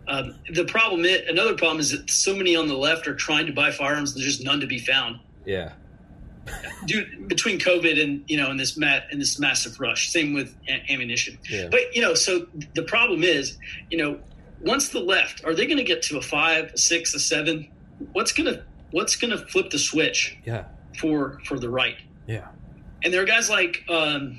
[0.06, 3.46] Um, the problem, is, another problem, is that so many on the left are trying
[3.46, 4.14] to buy firearms.
[4.14, 5.18] There's just none to be found.
[5.44, 5.72] Yeah,
[6.86, 10.10] Dude, between COVID and you know, and this mat and this massive rush.
[10.10, 11.38] Same with a- ammunition.
[11.48, 11.68] Yeah.
[11.70, 13.56] But you know, so the problem is,
[13.90, 14.20] you know,
[14.60, 17.70] once the left, are they going to get to a five, a six, a seven?
[18.12, 18.64] What's gonna
[18.94, 20.38] What's gonna flip the switch?
[20.44, 20.66] Yeah.
[21.00, 21.96] For for the right.
[22.28, 22.46] Yeah.
[23.02, 24.38] And there are guys like um,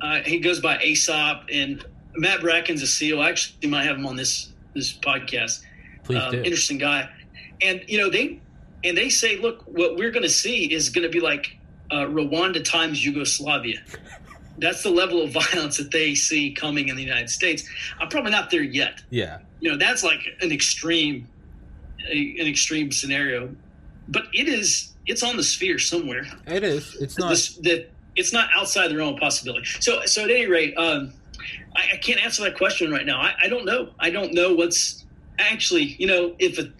[0.00, 1.84] uh, he goes by Aesop and
[2.16, 3.20] Matt Bracken's a SEAL.
[3.20, 5.62] I actually might have him on this this podcast.
[6.02, 6.38] Please um, do.
[6.38, 7.08] Interesting guy.
[7.60, 8.40] And you know they
[8.84, 11.56] and they say, look, what we're going to see is going to be like
[11.90, 13.80] uh, Rwanda times Yugoslavia.
[14.58, 17.68] That's the level of violence that they see coming in the United States.
[18.00, 19.02] I'm probably not there yet.
[19.10, 21.28] Yeah, you know that's like an extreme,
[22.08, 23.54] a, an extreme scenario,
[24.08, 24.88] but it is.
[25.04, 26.24] It's on the sphere somewhere.
[26.46, 26.96] It is.
[27.00, 27.90] It's not that.
[28.14, 29.64] It's not outside the realm of possibility.
[29.80, 31.14] So, so at any rate, um,
[31.74, 33.18] I, I, can't answer that question right now.
[33.18, 33.88] I, I don't know.
[33.98, 35.04] I don't know what's
[35.38, 35.96] actually.
[35.98, 36.70] You know, if a,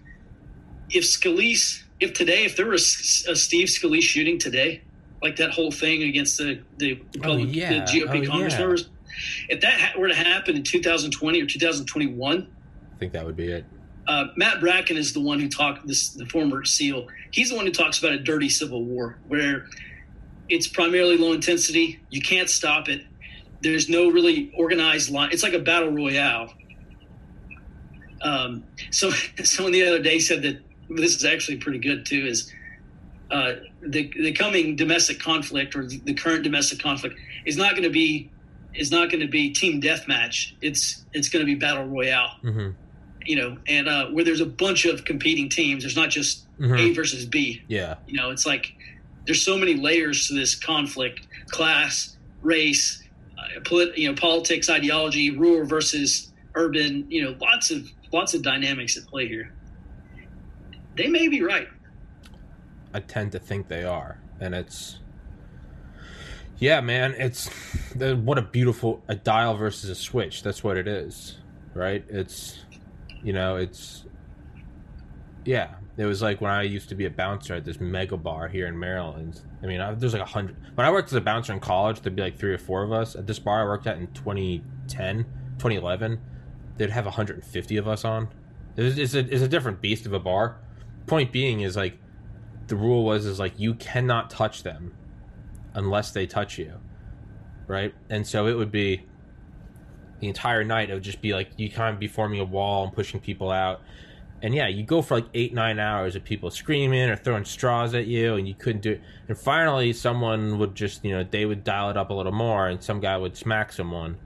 [0.91, 4.83] if Scalise if today, if there was a Steve Scalise shooting today,
[5.23, 7.85] like that whole thing against the the, oh, yeah.
[7.85, 8.59] the GOP oh, Congress yeah.
[8.59, 8.91] members,
[9.49, 12.47] if that were to happen in 2020 or 2021,
[12.93, 13.65] I think that would be it.
[14.09, 17.07] Uh, Matt Bracken is the one who talked this, the former SEAL.
[17.31, 19.67] He's the one who talks about a dirty civil war where
[20.49, 22.01] it's primarily low intensity.
[22.11, 23.07] You can't stop it.
[23.61, 25.31] There's no really organized line.
[25.31, 26.53] It's like a battle royale.
[28.23, 29.11] Um, so
[29.45, 30.59] someone the other day said that
[30.97, 32.53] this is actually pretty good too, is
[33.31, 37.91] uh, the the coming domestic conflict or the current domestic conflict is not going to
[37.91, 38.31] be
[38.75, 40.53] is not going to be team deathmatch.
[40.61, 42.37] It's it's going to be battle royale.
[42.45, 42.71] Mm-hmm.
[43.25, 45.85] You know, and uh, where there's a bunch of competing teams.
[45.85, 46.75] There's not just mm-hmm.
[46.75, 47.63] A versus B.
[47.69, 47.95] Yeah.
[48.07, 48.75] You know, it's like
[49.27, 53.03] there's so many layers to this conflict: class, race,
[53.39, 57.07] uh, polit- you know, politics, ideology, rural versus urban.
[57.11, 59.53] You know, lots of lots of dynamics at play here
[60.97, 61.69] they may be right.
[62.95, 64.99] I tend to think they are, and it's
[66.59, 67.15] yeah, man.
[67.19, 67.49] It's
[67.97, 70.43] what a beautiful a dial versus a switch.
[70.43, 71.39] That's what it is,
[71.75, 72.05] right?
[72.09, 72.61] It's
[73.23, 74.05] you know, it's
[75.45, 75.75] yeah.
[75.97, 78.67] It was like when I used to be a bouncer at this mega bar here
[78.67, 79.41] in Maryland.
[79.63, 80.57] I mean, I, there's like a hundred.
[80.75, 82.93] When I worked as a bouncer in college, there'd be like three or four of
[82.93, 83.15] us.
[83.15, 85.25] At this bar I worked at in 2010,
[85.59, 86.21] 2011,
[86.79, 88.29] they'd have 150 of us on.
[88.77, 90.57] It was, it's, a, it's a different beast of a bar
[91.07, 91.99] point being is like
[92.69, 94.95] the rule was is like you cannot touch them
[95.75, 96.79] unless they touch you
[97.67, 97.95] right?
[98.11, 99.07] And so it would be
[100.21, 102.85] the entire night it would just be like you kind of be forming a wall
[102.85, 103.81] and pushing people out.
[104.43, 107.95] And yeah you go for like eight nine hours of people screaming or throwing straws
[107.95, 109.01] at you and you couldn't do it.
[109.29, 112.69] And finally someone would just you know they would dial it up a little more
[112.69, 114.19] and some guy would smack someone.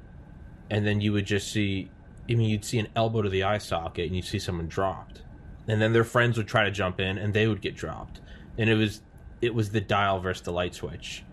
[0.71, 1.91] And then you would just see
[2.29, 5.23] i mean you'd see an elbow to the eye socket and you'd see someone dropped
[5.69, 8.21] and then their friends would try to jump in and they would get dropped.
[8.59, 9.03] And it was
[9.41, 11.25] it was the dial versus the light switch.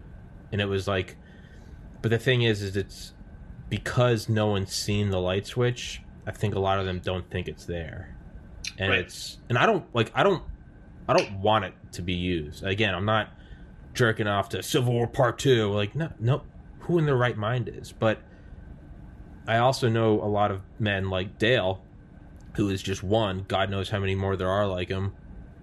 [0.52, 1.18] And it was like
[2.02, 3.14] but the thing is is it's
[3.70, 7.48] because no one's seen the light switch i think a lot of them don't think
[7.48, 8.16] it's there.
[8.78, 9.00] And right.
[9.00, 10.44] it's and i don't like i don't
[11.08, 12.64] i don't want it to be used.
[12.64, 13.30] Again i'm not
[13.94, 16.42] jerking off to civil war part two like no no
[16.80, 17.92] who in their right mind is?
[17.92, 18.20] But
[19.48, 21.84] i also know a lot of men like dale
[22.56, 23.46] who is just one.
[23.48, 25.14] God knows how many more there are like him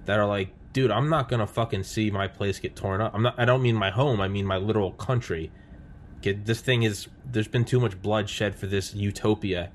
[0.06, 3.14] that are like, dude, I'm not gonna fucking see my place get torn up.
[3.14, 3.34] I'm not.
[3.38, 4.20] I don't mean my home.
[4.20, 5.50] I mean my literal country.
[6.22, 7.08] Get this thing is.
[7.24, 9.70] There's been too much blood shed for this utopia.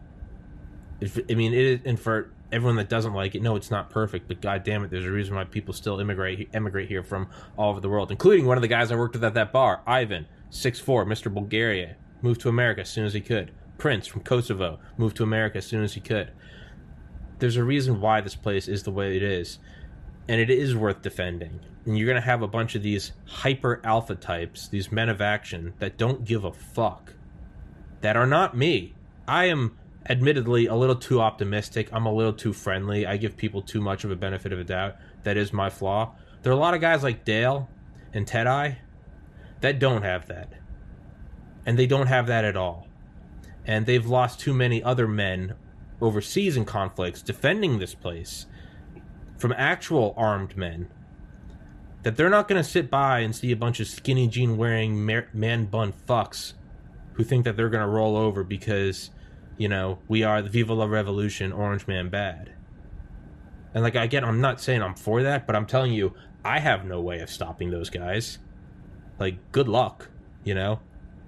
[1.01, 4.27] If, I mean, it and for everyone that doesn't like it, no, it's not perfect.
[4.27, 7.71] But god damn it, there's a reason why people still immigrate emigrate here from all
[7.71, 10.27] over the world, including one of the guys I worked with at that bar, Ivan,
[10.49, 11.33] six four, Mr.
[11.33, 13.51] Bulgaria, moved to America as soon as he could.
[13.77, 16.31] Prince from Kosovo moved to America as soon as he could.
[17.39, 19.59] There's a reason why this place is the way it is
[20.27, 21.59] and it is worth defending.
[21.85, 25.21] And you're going to have a bunch of these hyper alpha types, these men of
[25.21, 27.13] action that don't give a fuck,
[28.01, 28.95] that are not me.
[29.27, 29.77] I am
[30.09, 31.89] admittedly a little too optimistic.
[31.91, 33.05] I'm a little too friendly.
[33.05, 34.95] I give people too much of a benefit of a doubt.
[35.23, 36.15] That is my flaw.
[36.41, 37.69] There are a lot of guys like Dale
[38.13, 38.79] and Ted I
[39.61, 40.53] that don't have that.
[41.65, 42.87] And they don't have that at all.
[43.65, 45.55] And they've lost too many other men
[46.01, 48.45] overseas in conflicts defending this place
[49.37, 50.89] from actual armed men
[52.03, 55.05] that they're not going to sit by and see a bunch of skinny jean wearing
[55.05, 56.53] man bun fucks
[57.13, 59.09] who think that they're going to roll over because
[59.57, 62.53] you know we are the Viva la Revolution Orange Man bad.
[63.73, 66.85] And like again, I'm not saying I'm for that, but I'm telling you, I have
[66.85, 68.37] no way of stopping those guys.
[69.19, 70.09] Like, good luck,
[70.43, 70.79] you know.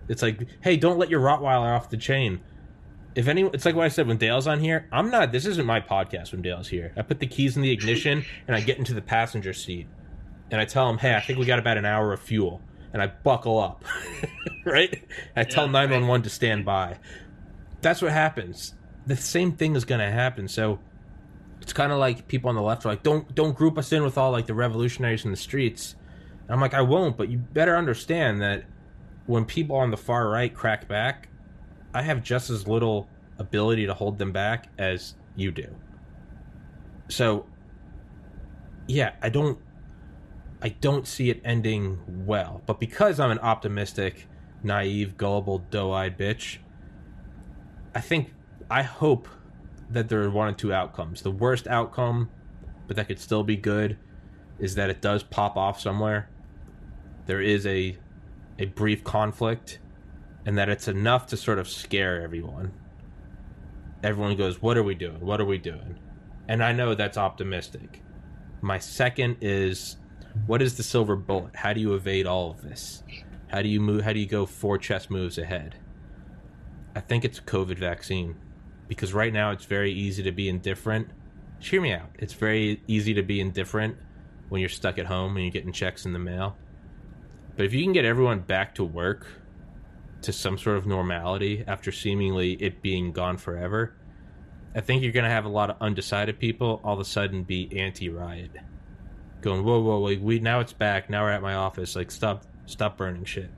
[0.07, 2.41] It's like, hey, don't let your Rottweiler off the chain
[3.17, 4.87] if any, it's like what I said when Dale's on here.
[4.91, 5.31] I'm not.
[5.31, 6.93] This isn't my podcast when Dale's here.
[6.95, 9.87] I put the keys in the ignition and I get into the passenger seat,
[10.51, 12.61] and I tell him, "Hey, I think we got about an hour of fuel,"
[12.93, 13.83] and I buckle up,
[14.65, 15.03] right?
[15.35, 16.99] I tell nine one one to stand by.
[17.81, 18.75] That's what happens.
[19.07, 20.47] The same thing is going to happen.
[20.47, 20.77] So
[21.59, 24.03] it's kind of like people on the left are like, "Don't don't group us in
[24.03, 25.95] with all like the revolutionaries in the streets."
[26.43, 28.65] And I'm like, I won't, but you better understand that
[29.25, 31.29] when people on the far right crack back,
[31.97, 35.67] I have just as little ability to hold them back as you do.
[37.09, 37.47] So
[38.87, 39.57] yeah, I don't
[40.61, 42.61] I don't see it ending well.
[42.67, 44.27] But because I'm an optimistic,
[44.61, 46.59] naive, gullible, doe-eyed bitch,
[47.95, 48.31] I think
[48.69, 49.27] I hope
[49.89, 51.23] that there are one or two outcomes.
[51.23, 52.29] The worst outcome,
[52.85, 53.97] but that could still be good,
[54.59, 56.29] is that it does pop off somewhere.
[57.25, 57.97] There is a
[58.59, 59.79] a brief conflict
[60.47, 62.71] and that it's enough to sort of scare everyone.
[64.01, 65.19] Everyone goes, What are we doing?
[65.19, 65.99] What are we doing?
[66.47, 68.01] And I know that's optimistic.
[68.61, 69.97] My second is
[70.45, 71.53] what is the silver bullet?
[71.53, 73.03] How do you evade all of this?
[73.47, 75.75] How do you move how do you go four chess moves ahead?
[76.95, 78.35] I think it's a COVID vaccine.
[78.87, 81.09] Because right now it's very easy to be indifferent.
[81.59, 82.09] Hear me out.
[82.19, 83.97] It's very easy to be indifferent
[84.47, 86.55] when you're stuck at home and you're getting checks in the mail.
[87.57, 89.27] But if you can get everyone back to work
[90.21, 93.95] to some sort of normality after seemingly it being gone forever,
[94.75, 97.43] I think you're going to have a lot of undecided people all of a sudden
[97.43, 98.51] be anti-riot,
[99.41, 102.43] going whoa whoa wait we now it's back now we're at my office like stop
[102.65, 103.49] stop burning shit.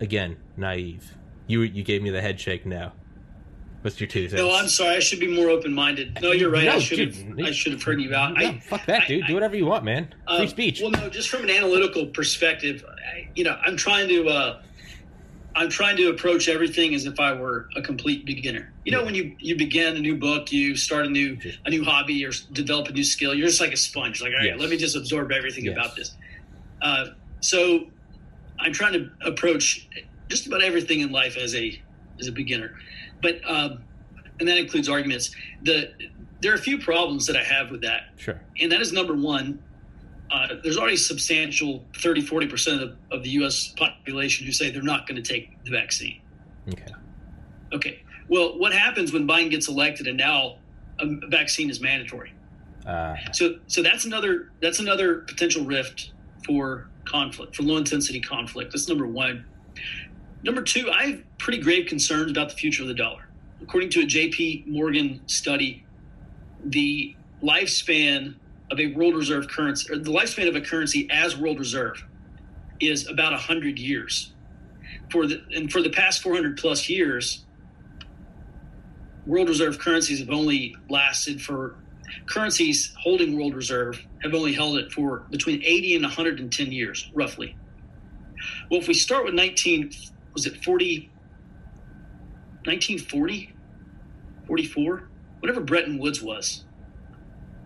[0.00, 1.16] Again, naive.
[1.46, 2.92] You you gave me the head shake now.
[3.82, 4.40] What's your two cents?
[4.40, 4.96] No, I'm sorry.
[4.96, 6.18] I should be more open minded.
[6.22, 6.64] No, you're right.
[6.64, 7.38] No, I should have.
[7.38, 8.32] I should have heard you out.
[8.32, 9.24] No, I, fuck that, dude.
[9.24, 10.08] I, Do whatever you want, man.
[10.26, 10.80] Free uh, speech.
[10.80, 14.26] Well, no, just from an analytical perspective, I, you know, I'm trying to.
[14.26, 14.62] Uh,
[15.56, 18.72] I'm trying to approach everything as if I were a complete beginner.
[18.84, 21.84] You know, when you you begin a new book, you start a new a new
[21.84, 23.34] hobby or develop a new skill.
[23.34, 24.20] You're just like a sponge.
[24.20, 24.60] Like, all right, yes.
[24.60, 25.76] let me just absorb everything yes.
[25.76, 26.14] about this.
[26.82, 27.06] Uh,
[27.40, 27.86] so,
[28.58, 29.88] I'm trying to approach
[30.28, 31.80] just about everything in life as a
[32.18, 32.76] as a beginner,
[33.22, 33.82] but um,
[34.40, 35.34] and that includes arguments.
[35.62, 35.92] The
[36.40, 38.10] there are a few problems that I have with that.
[38.16, 38.38] Sure.
[38.60, 39.62] And that is number one
[40.34, 43.68] uh, there's already substantial 30, 40% of, of the U.S.
[43.68, 46.20] population who say they're not going to take the vaccine.
[46.68, 46.92] Okay.
[47.72, 48.02] Okay.
[48.28, 50.56] Well, what happens when Biden gets elected and now
[50.98, 52.32] a vaccine is mandatory?
[52.84, 56.12] Uh, so, so that's another that's another potential rift
[56.44, 58.72] for conflict, for low intensity conflict.
[58.72, 59.44] That's number one.
[60.42, 63.28] Number two, I have pretty grave concerns about the future of the dollar.
[63.62, 64.64] According to a J.P.
[64.66, 65.84] Morgan study,
[66.64, 68.34] the lifespan
[68.70, 72.02] of a world reserve currency, or the lifespan of a currency as world reserve,
[72.80, 74.32] is about hundred years.
[75.10, 77.44] For the and for the past 400 plus years,
[79.26, 81.76] world reserve currencies have only lasted for
[82.26, 87.56] currencies holding world reserve have only held it for between 80 and 110 years, roughly.
[88.70, 89.90] Well, if we start with 19,
[90.32, 91.10] was it 40,
[92.64, 93.52] 1940,
[94.46, 95.08] 44,
[95.40, 96.63] whatever Bretton Woods was,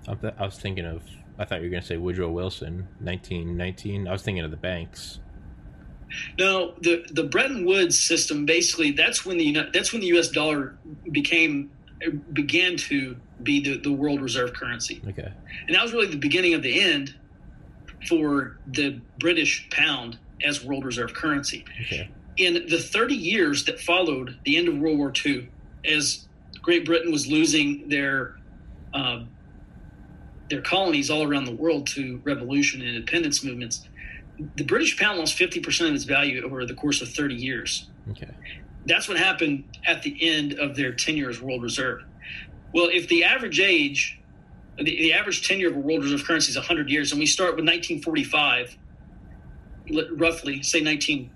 [0.08, 1.02] I was thinking of.
[1.38, 4.08] I thought you were going to say Woodrow Wilson, 1919.
[4.08, 5.20] I was thinking of the banks.
[6.38, 10.28] No, the the Bretton Woods system basically that's when the that's when the U.S.
[10.28, 10.78] dollar
[11.12, 11.70] became
[12.32, 15.02] began to be the, the world reserve currency.
[15.06, 15.30] Okay,
[15.66, 17.14] and that was really the beginning of the end
[18.08, 21.64] for the British pound as world reserve currency.
[21.82, 22.08] Okay.
[22.36, 25.48] In the 30 years that followed the end of World War II,
[25.84, 26.28] as
[26.62, 28.36] Great Britain was losing their
[28.94, 29.24] uh,
[30.50, 33.86] their colonies all around the world to revolution and independence movements,
[34.56, 37.88] the British pound lost 50% of its value over the course of 30 years.
[38.10, 38.28] Okay.
[38.86, 42.02] That's what happened at the end of their tenure as world reserve.
[42.72, 44.18] Well, if the average age,
[44.76, 47.56] the, the average tenure of a world reserve currency is 100 years, and we start
[47.56, 48.76] with 1945,
[50.16, 51.30] roughly, say 19,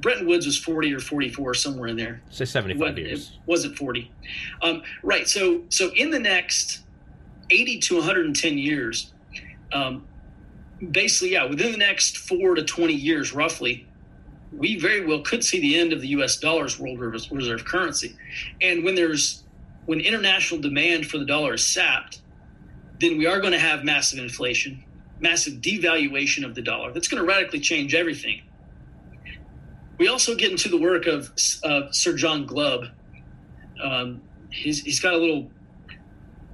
[0.00, 2.22] Bretton Woods was 40 or 44, somewhere in there.
[2.30, 3.30] Say 75 What- years.
[3.34, 4.10] It wasn't 40.
[4.62, 5.26] Um, right.
[5.28, 6.80] So, so in the next
[7.50, 9.12] 80 to 110 years,
[9.72, 10.06] um,
[10.90, 13.86] basically, yeah, within the next four to 20 years, roughly,
[14.52, 16.38] we very well could see the end of the U.S.
[16.38, 18.16] dollar's world reserve currency.
[18.60, 19.44] And when there's
[19.86, 22.20] when international demand for the dollar is sapped,
[23.00, 24.84] then we are going to have massive inflation,
[25.20, 26.92] massive devaluation of the dollar.
[26.92, 28.42] That's going to radically change everything.
[29.98, 31.32] We also get into the work of
[31.64, 32.84] uh, Sir John Glubb.
[33.82, 34.20] Um,
[34.50, 35.50] he's, he's got a little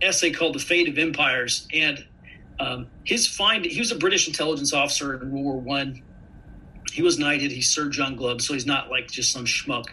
[0.04, 2.04] essay called "The Fate of Empires," and
[2.60, 6.02] um, his find he was a British intelligence officer in World War One.
[6.92, 7.50] He was knighted.
[7.50, 9.86] He's Sir John Glubb, so he's not like just some schmuck.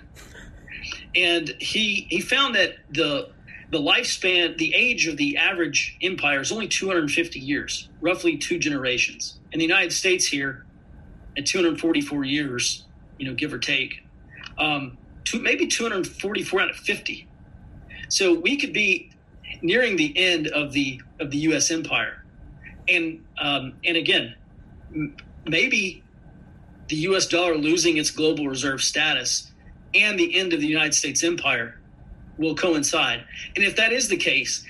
[1.16, 3.30] And he he found that the
[3.72, 9.40] the lifespan, the age of the average empire is only 250 years, roughly two generations.
[9.54, 10.66] In the United States, here
[11.38, 12.86] at 244 years,
[13.18, 14.04] you know, give or take,
[14.58, 17.28] um, two, maybe 244 out of 50.
[18.10, 19.11] So we could be
[19.62, 21.72] nearing the end of the of the U.S.
[21.72, 22.24] empire,
[22.88, 24.36] and um, and again,
[24.94, 26.04] m- maybe
[26.88, 27.26] the U.S.
[27.26, 29.52] dollar losing its global reserve status
[29.94, 31.80] and the end of the United States empire
[32.38, 33.24] will coincide.
[33.56, 34.66] And if that is the case,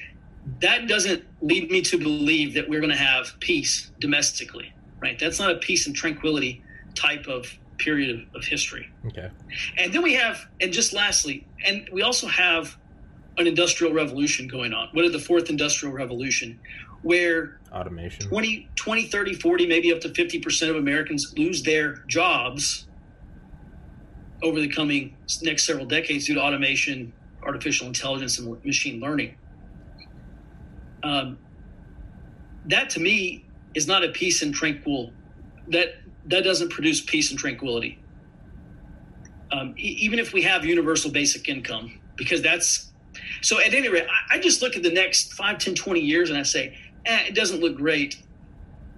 [0.59, 5.17] that doesn't lead me to believe that we're going to have peace domestically, right?
[5.19, 6.63] That's not a peace and tranquility
[6.95, 8.89] type of period of, of history.
[9.07, 9.29] Okay.
[9.77, 12.77] And then we have, and just lastly, and we also have
[13.37, 14.89] an industrial revolution going on.
[14.91, 16.59] What is the fourth industrial revolution?
[17.01, 18.27] Where Automation.
[18.27, 22.85] 20, 20, 30, 40, maybe up to 50% of Americans lose their jobs
[24.43, 27.13] over the coming next several decades due to automation,
[27.43, 29.35] artificial intelligence, and machine learning.
[31.03, 31.37] Um,
[32.65, 35.11] that to me is not a peace and tranquil.
[35.69, 37.97] That that doesn't produce peace and tranquility.
[39.51, 42.90] Um, e- even if we have universal basic income, because that's
[43.41, 43.59] so.
[43.61, 46.37] At any rate, I, I just look at the next 5, 10, 20 years, and
[46.39, 48.21] I say, eh, it doesn't look great.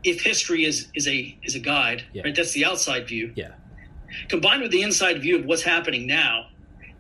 [0.04, 2.24] If history is is a is a guide, Yeah.
[2.24, 2.36] right?
[2.36, 3.52] That's the outside view Yeah.
[4.28, 6.48] combined with the inside view of what's happening now.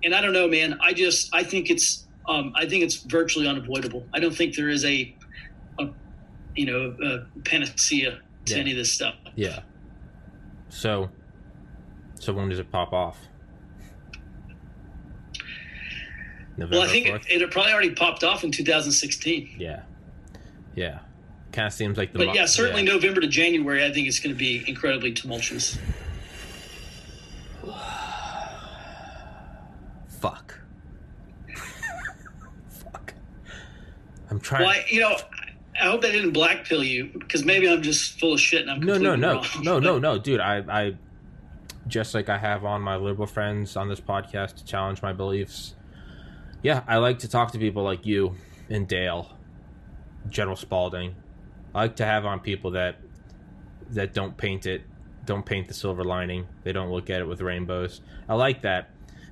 [0.03, 0.77] And I don't know, man.
[0.81, 4.05] I just I think it's um, I think it's virtually unavoidable.
[4.13, 5.13] I don't think there is a,
[5.79, 5.89] a
[6.55, 8.59] you know a panacea to Yeah.
[8.61, 9.15] any of this stuff.
[9.35, 9.59] Yeah.
[10.69, 11.09] So,
[12.19, 13.17] so when does it pop off?
[16.57, 17.25] November Well, I think 4th?
[17.29, 19.55] it, it probably already popped off in 2016.
[19.59, 19.83] yeah.
[20.75, 20.99] Yeah.
[21.51, 22.17] Kind of seems like the.
[22.19, 22.93] But mo- yeah, certainly yeah.
[22.93, 25.77] November to January, I think it's going to be incredibly tumultuous.
[30.07, 30.59] Fuck.
[32.69, 33.13] Fuck.
[34.29, 34.61] I'm trying.
[34.63, 35.19] Well, I, you know, I-
[35.81, 38.79] I hope that didn't blackpill you because maybe I'm just full of shit and I'm
[38.79, 39.45] no, no, no, wrong.
[39.63, 40.39] no, But- no, no, dude.
[40.39, 40.95] I, I,
[41.87, 45.73] just like I have on my liberal friends on this podcast to challenge my beliefs.
[46.63, 48.35] Yeah, I like to talk to people like you
[48.69, 49.29] and Dale,
[50.29, 51.13] General Spalding.
[51.75, 52.95] I like to have on people that
[53.89, 54.83] that don't paint it,
[55.25, 56.47] don't paint the silver lining.
[56.63, 57.99] They don't look at it with rainbows.
[58.29, 58.89] I like that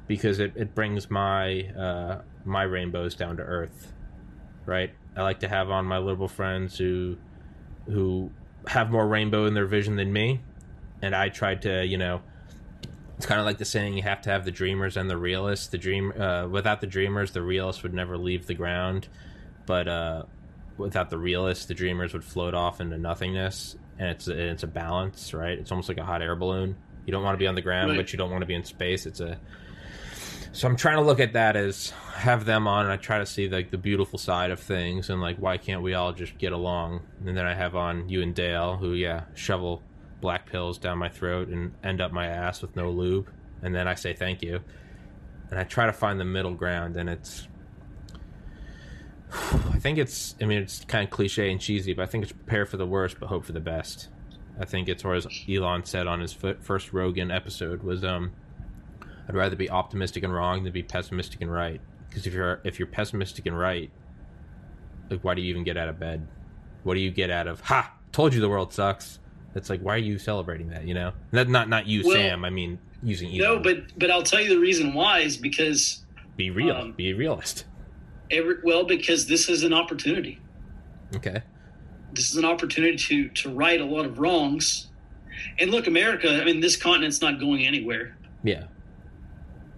[0.07, 3.93] because it, it brings my uh, my rainbows down to earth,
[4.65, 4.93] right?
[5.15, 7.15] I like to have on my liberal friends who
[7.85, 8.29] who
[8.67, 10.41] have more rainbow in their vision than me,
[11.01, 12.23] and I try to, you know,
[13.21, 15.67] it's kind of like the saying you have to have the dreamers and the realists.
[15.67, 19.07] The dream uh, without the dreamers, the realists would never leave the ground,
[19.67, 20.23] but uh,
[20.75, 23.75] without the realists, the dreamers would float off into nothingness.
[23.99, 25.59] And it's and it's a balance, right?
[25.59, 26.75] It's almost like a hot air balloon.
[27.05, 27.97] You don't want to be on the ground, Right.
[27.97, 29.05] but you don't want to be in space.
[29.05, 29.37] It's a
[30.53, 33.25] so I'm trying to look at that as have them on, and I try to
[33.27, 36.53] see like the beautiful side of things, and like why can't we all just get
[36.53, 37.01] along?
[37.23, 39.83] And then I have on you and Dale, who yeah shovel
[40.21, 43.29] black pills down my throat and end up my ass with no lube,
[43.61, 44.61] and then I say thank you,
[45.49, 47.47] and I try to find the middle ground, and it's.
[49.33, 50.35] I think it's.
[50.41, 52.85] I mean, it's kind of cliche and cheesy, but I think it's prepare for the
[52.85, 54.09] worst, but hope for the best.
[54.59, 58.31] I think it's, or as Elon said on his first Rogan episode, was um,
[59.27, 61.81] I'd rather be optimistic and wrong than be pessimistic and right.
[62.09, 63.89] Because if you're if you're pessimistic and right,
[65.09, 66.27] like why do you even get out of bed?
[66.83, 67.93] What do you get out of ha?
[68.11, 69.19] Told you the world sucks.
[69.55, 70.87] It's like, why are you celebrating that?
[70.87, 72.45] You know, not not not you, Well, Sam.
[72.45, 73.39] I mean, using Elon.
[73.39, 76.03] No, but but I'll tell you the reason why is because
[76.37, 76.75] be real.
[76.75, 77.65] um, be a realist.
[78.31, 80.39] every well because this is an opportunity.
[81.15, 81.41] Okay.
[82.13, 84.87] This is an opportunity to to right a lot of wrongs.
[85.59, 86.41] And look, America.
[86.41, 88.15] I mean, this continent's not going anywhere.
[88.43, 88.65] Yeah.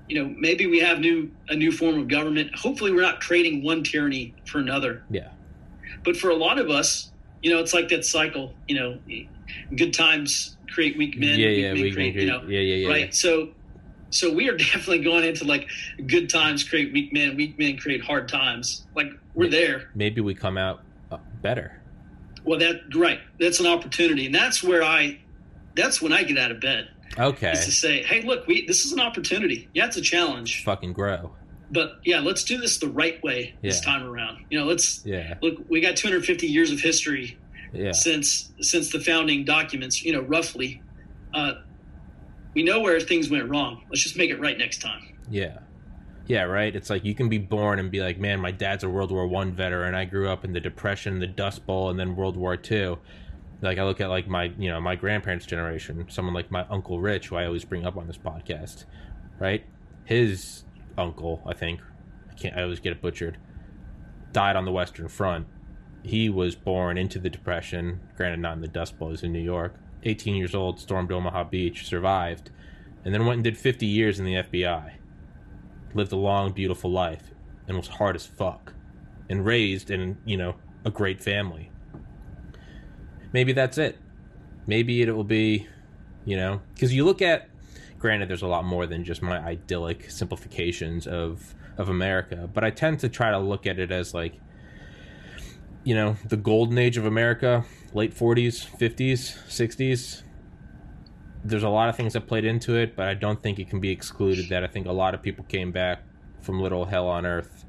[0.10, 2.54] You know, maybe we have new a new form of government.
[2.56, 5.04] Hopefully, we're not trading one tyranny for another.
[5.10, 5.30] Yeah.
[6.04, 7.12] But for a lot of us,
[7.44, 8.54] you know, it's like that cycle.
[8.68, 9.00] You know,
[9.76, 11.38] good times create weak men.
[11.38, 11.48] yeah.
[11.48, 11.74] weak Yeah.
[11.74, 12.60] men We create, you know, yeah.
[12.60, 12.76] Yeah.
[12.76, 12.88] Yeah.
[12.88, 13.14] right?
[13.14, 13.50] So,
[14.10, 15.70] so we are definitely going into like
[16.08, 18.88] good times create weak men, weak men create hard times.
[18.96, 19.92] Like we're there.
[19.94, 20.82] Maybe we come out
[21.12, 21.80] uh, better.
[22.46, 23.20] Well, that right.
[23.40, 25.20] That's an opportunity, and that's where I.
[25.76, 26.90] That's when I get out of bed.
[27.18, 27.52] Okay.
[27.52, 29.70] Is to say, hey, look, we this is an opportunity.
[29.74, 31.32] Yeah, it's a challenge, Fucking grow.
[31.74, 34.46] But yeah, let's do this the right way this time around.
[34.50, 35.36] You know, let's Yeah.
[35.42, 35.70] look.
[35.70, 37.38] We got 250 years of history
[37.74, 37.92] Yeah.
[37.92, 40.04] since since the founding documents.
[40.04, 40.82] You know, roughly.
[41.34, 41.54] Uh,
[42.54, 43.82] we know where things went wrong.
[43.90, 45.18] Let's just make it right next time.
[45.30, 45.58] Yeah.
[46.28, 46.74] Yeah, right.
[46.74, 49.28] It's like you can be born and be like, man, my dad's a World War
[49.28, 49.94] One veteran.
[49.96, 53.00] I grew up in the Depression, the Dust Bowl, and then World War Two.
[53.62, 57.00] Like I look at like my you know my grandparents' generation, someone like my uncle
[57.00, 58.86] Rich, who I always bring up on this podcast,
[59.40, 59.64] right?
[60.06, 60.64] His
[60.98, 61.82] uncle, I think,
[62.30, 62.58] I can't.
[62.58, 63.38] I always get it butchered.
[64.32, 65.48] Died on the Western Front.
[66.04, 68.02] He was born into the Depression.
[68.18, 69.16] Granted, not in the Dust Bowl.
[69.22, 69.76] In New York.
[70.04, 72.52] 18 years old, stormed Omaha Beach, survived,
[73.06, 74.94] and then went and did 50 years in the FBI
[75.94, 77.32] lived a long, beautiful life,
[77.68, 78.74] and was hard as fuck,
[79.30, 81.72] and raised in you know a great family.
[83.32, 83.98] Maybe that's it.
[84.68, 85.68] Maybe it will be,
[86.26, 87.50] you know, because you look at.
[88.04, 92.70] Granted, there's a lot more than just my idyllic simplifications of of America, but I
[92.70, 94.42] tend to try to look at it as like,
[95.86, 100.24] you know, the golden age of America, late 40s, 50s, 60s,
[101.46, 103.80] there's a lot of things that played into it, but I don't think it can
[103.80, 106.04] be excluded that I think a lot of people came back
[106.42, 107.64] from little hell on earth,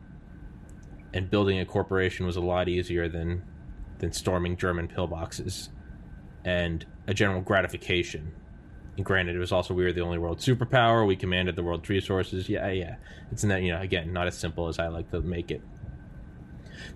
[1.13, 3.45] and building a corporation was a lot easier than
[3.99, 5.69] than storming German pillboxes,
[6.45, 8.33] and a general gratification.
[8.97, 11.07] And granted, it was also we were the only world superpower.
[11.07, 12.49] We commanded the world's resources.
[12.49, 12.97] Yeah, yeah.
[13.33, 15.63] It's not you know again not as simple as I like to make it.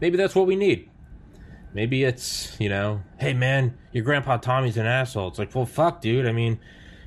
[0.00, 0.90] Maybe that's what we need.
[1.74, 5.28] Maybe it's, you know, hey man, your grandpa Tommy's an asshole.
[5.28, 6.26] It's like, well, fuck, dude.
[6.26, 6.58] I mean,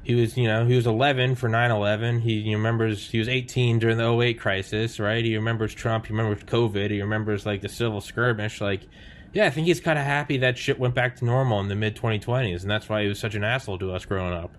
[0.04, 2.22] he was, you know, he was 11 for 9/11.
[2.22, 5.24] He, he remembers he was 18 during the 08 crisis, right?
[5.24, 6.06] He remembers Trump.
[6.08, 6.92] He remembers COVID.
[6.92, 8.62] He remembers like the civil skirmish.
[8.62, 8.88] Like,
[9.34, 11.76] yeah, I think he's kind of happy that shit went back to normal in the
[11.76, 14.56] mid 2020s, and that's why he was such an asshole to us growing up.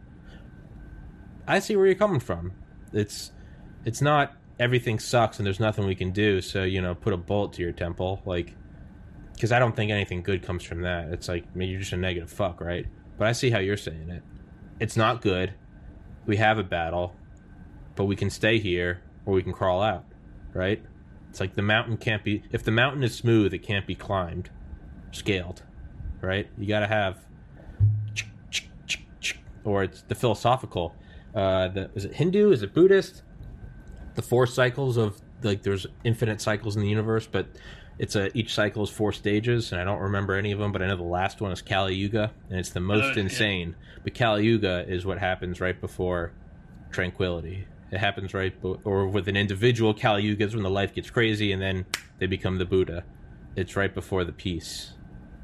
[1.47, 2.53] I see where you're coming from.
[2.93, 3.33] It's,
[3.85, 6.41] it's not everything sucks and there's nothing we can do.
[6.41, 8.55] So you know, put a bullet to your temple, like
[9.35, 11.09] because I don't think anything good comes from that.
[11.09, 12.87] It's like I mean, you're just a negative fuck, right?
[13.19, 14.23] But I see how you're saying it.
[14.81, 15.55] It's not good.
[16.27, 17.15] We have a battle,
[17.97, 20.05] but we can stay here or we can crawl out,
[20.55, 20.83] right?
[21.31, 22.43] It's like the mountain can't be.
[22.53, 24.51] If the mountain is smooth, it can't be climbed,
[25.11, 25.63] scaled,
[26.21, 26.47] right?
[26.59, 27.19] You got to have,
[29.65, 30.95] or it's the philosophical.
[31.35, 32.51] Uh, the, is it Hindu?
[32.53, 33.23] Is it Buddhist?
[34.15, 37.47] The four cycles of like there's infinite cycles in the universe, but
[37.99, 40.83] it's a each cycle is four stages, and I don't remember any of them, but
[40.83, 43.21] I know the last one is Kali Yuga, and it's the most Oh, yeah.
[43.23, 43.75] insane.
[44.05, 46.33] But Kali Yuga is what happens right before
[46.91, 47.67] tranquility.
[47.91, 51.11] It happens right, be- or with an individual, Kali Yuga is when the life gets
[51.11, 51.85] crazy, and then
[52.19, 53.05] they become the Buddha.
[53.57, 54.93] It's right before the peace.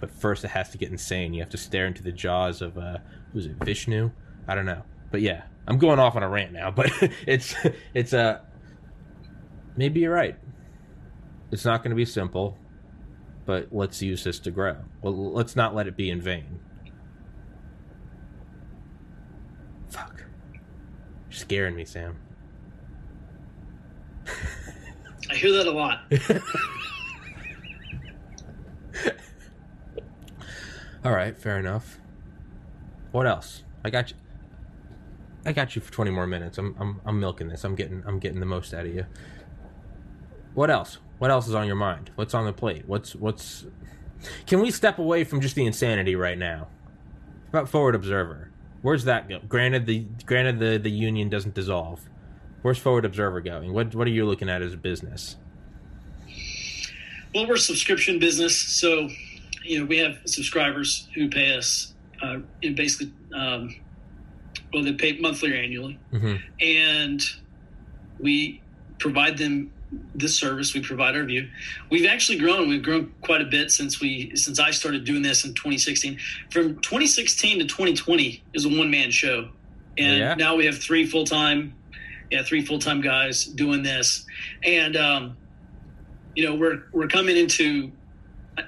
[0.01, 1.34] But first, it has to get insane.
[1.34, 2.99] You have to stare into the jaws of uh,
[3.32, 4.11] who's it, Vishnu?
[4.47, 6.71] I don't know, but yeah, I'm going off on a rant now.
[6.71, 6.91] But
[7.27, 7.55] it's
[7.95, 8.41] it's a uh,
[9.77, 10.37] maybe you're right.
[11.53, 12.59] It's not going to be simple,
[13.47, 14.77] but let's use this to grow.
[15.03, 16.59] Well, let's not let it be in vain.
[19.91, 20.25] Fuck.
[20.53, 20.61] You're
[21.31, 22.19] scaring me, Sam.
[25.31, 26.01] I hear that a lot.
[31.05, 31.99] All right, fair enough.
[33.12, 33.62] What else?
[33.85, 34.16] I got you.
[35.49, 36.59] I got you for 20 more minutes.
[36.59, 37.64] I'm I'm I'm milking this.
[37.64, 39.07] I'm getting I'm getting the most out of you.
[40.53, 40.99] What else?
[41.16, 42.11] What else is on your mind?
[42.16, 42.82] What's on the plate?
[42.86, 43.64] What's what's
[44.46, 46.68] Can we step away from just the insanity right now?
[47.49, 48.51] About Forward Observer.
[48.82, 49.38] Where's that go?
[49.49, 52.11] Granted the granted the the union doesn't dissolve.
[52.61, 53.72] Where's Forward Observer going?
[53.72, 55.36] What what are you looking at as a business?
[57.34, 59.09] Well, we're a subscription business, so
[59.64, 63.74] you know we have subscribers who pay us, uh, basically, um,
[64.73, 66.41] well, they pay monthly or annually, Mhm.
[66.61, 67.23] and
[68.19, 68.61] we
[68.99, 69.71] provide them
[70.14, 70.75] this service.
[70.75, 71.49] We provide our view.
[71.91, 72.69] We've actually grown.
[72.69, 76.19] We've grown quite a bit since we since I started doing this in 2016.
[76.51, 79.49] From 2016 to 2020 is a one man show,
[79.97, 80.35] and Yeah.
[80.35, 81.73] now we have three full time,
[82.31, 84.27] yeah, three full time guys doing this,
[84.62, 85.37] and um,
[86.37, 87.91] you know we're we're coming into.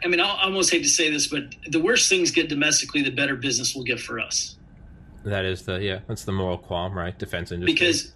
[0.05, 3.11] I mean, I almost hate to say this, but the worse things get domestically, the
[3.11, 4.57] better business will get for us.
[5.25, 6.01] That is the yeah.
[6.07, 7.17] That's the moral qualm, right?
[7.19, 7.75] Defense industry.
[7.75, 8.13] because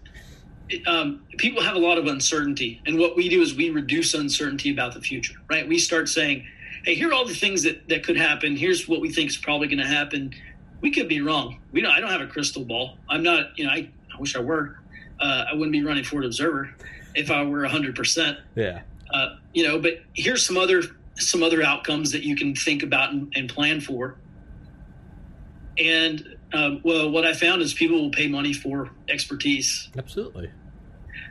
[0.87, 4.71] um, people have a lot of uncertainty and what we do is we reduce uncertainty
[4.71, 5.69] about the future right?
[5.69, 6.47] We start saying
[6.85, 8.57] hey here are all the things that, that could happen.
[8.57, 10.33] Here's what we think is probably going to happen.
[10.81, 11.61] We could be wrong.
[11.73, 12.97] We don't i don't have a crystal ball.
[13.11, 14.79] I'm not you know i, I wish i were.
[15.21, 16.75] Uh, i wouldn't be running Forward Observer
[17.15, 18.81] if i were 100% yeah,
[19.13, 20.83] uh, you know but here's some other
[21.17, 24.17] some other outcomes that you can think about and, and plan for.
[25.79, 30.51] And um, well what i found is people will pay money for expertise absolutely.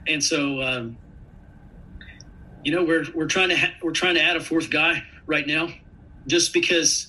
[0.07, 0.97] and so um,
[2.63, 5.47] you know we're we're trying to ha- we're trying to add a fourth guy right
[5.47, 5.69] now
[6.27, 7.07] just because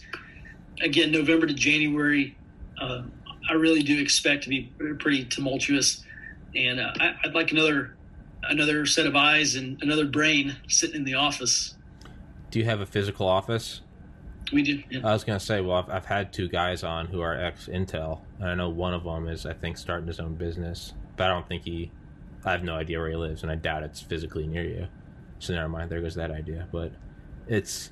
[0.81, 2.37] again november to january
[2.81, 3.03] uh,
[3.51, 6.05] i really do expect to be pretty tumultuous
[6.55, 7.97] and uh, I, i'd like another
[8.45, 11.75] another set of eyes and another brain sitting in the office
[12.51, 13.81] Do you have a physical office?
[14.53, 15.01] We yeah.
[15.07, 18.21] I was gonna say, well, I've, I've had two guys on who are ex Intel,
[18.39, 21.29] and I know one of them is, I think, starting his own business, but I
[21.29, 21.91] don't think he.
[22.45, 24.87] I have no idea where he lives, and I doubt it's physically near you.
[25.39, 25.91] So never mind.
[25.91, 26.69] There goes that idea.
[26.71, 26.93] But
[27.47, 27.91] it's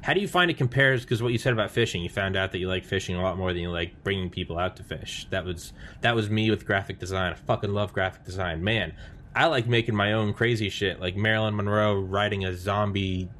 [0.00, 1.02] how do you find it compares?
[1.02, 3.36] Because what you said about fishing, you found out that you like fishing a lot
[3.36, 5.26] more than you like bringing people out to fish.
[5.30, 7.32] That was that was me with graphic design.
[7.32, 8.94] I fucking love graphic design, man.
[9.34, 13.30] I like making my own crazy shit, like Marilyn Monroe riding a zombie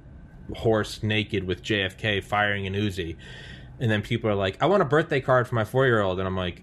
[0.56, 3.16] horse naked with JFK firing an Uzi.
[3.80, 6.18] And then people are like, I want a birthday card for my four year old.
[6.18, 6.62] And I'm like,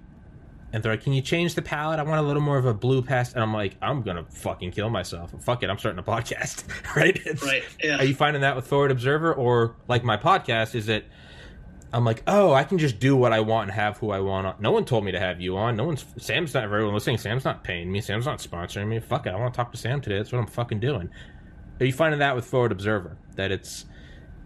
[0.71, 1.99] and they're like, Can you change the palette?
[1.99, 3.33] I want a little more of a blue past.
[3.33, 5.33] And I'm like, I'm going to fucking kill myself.
[5.41, 5.69] Fuck it.
[5.69, 6.63] I'm starting a podcast.
[6.95, 7.15] right?
[7.15, 9.33] It's- right yeah Are you finding that with Forward Observer?
[9.33, 11.05] Or like my podcast, is it,
[11.91, 14.45] I'm like, oh, I can just do what I want and have who I want.
[14.45, 14.55] on.
[14.59, 15.75] No one told me to have you on.
[15.75, 17.17] No one's, Sam's not everyone listening.
[17.17, 17.99] Sam's not paying me.
[17.99, 18.99] Sam's not sponsoring me.
[18.99, 19.31] Fuck it.
[19.31, 20.17] I want to talk to Sam today.
[20.17, 21.09] That's what I'm fucking doing.
[21.79, 23.17] Are you finding that with Forward Observer?
[23.35, 23.85] That it's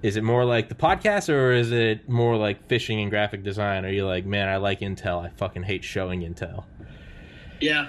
[0.04, 3.86] is it more like the podcast or is it more like fishing and graphic design?
[3.86, 5.26] Are you like, man, I like Intel.
[5.26, 6.66] I fucking hate showing Intel.
[7.62, 7.88] Yeah.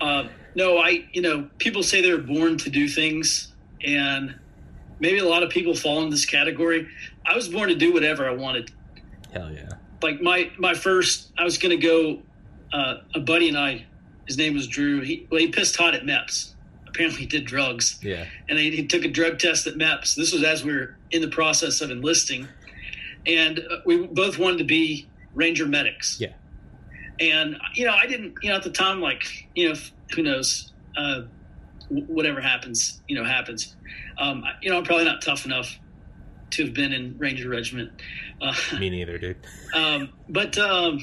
[0.00, 0.24] Uh,
[0.56, 3.52] no, I, you know, people say they're born to do things,
[3.84, 4.34] and
[4.98, 6.88] maybe a lot of people fall in this category.
[7.24, 8.72] I was born to do whatever I wanted.
[9.32, 9.70] Hell yeah.
[10.02, 12.20] Like my my first, I was going to go.
[12.72, 13.86] Uh, a buddy and I,
[14.26, 15.00] his name was Drew.
[15.00, 16.53] He well, he pissed hot at MEPS.
[16.94, 18.26] Apparently, did drugs, Yeah.
[18.48, 20.14] and he, he took a drug test at MEPS.
[20.14, 22.46] This was as we were in the process of enlisting,
[23.26, 26.18] and uh, we both wanted to be Ranger medics.
[26.20, 26.34] Yeah.
[27.18, 28.34] And you know, I didn't.
[28.42, 29.24] You know, at the time, like
[29.56, 29.74] you know,
[30.14, 30.72] who knows?
[30.96, 31.22] Uh,
[31.88, 33.74] whatever happens, you know, happens.
[34.18, 35.76] Um, you know, I'm probably not tough enough
[36.52, 37.90] to have been in Ranger Regiment.
[38.40, 39.36] Uh, Me neither, dude.
[39.74, 41.00] um, but um,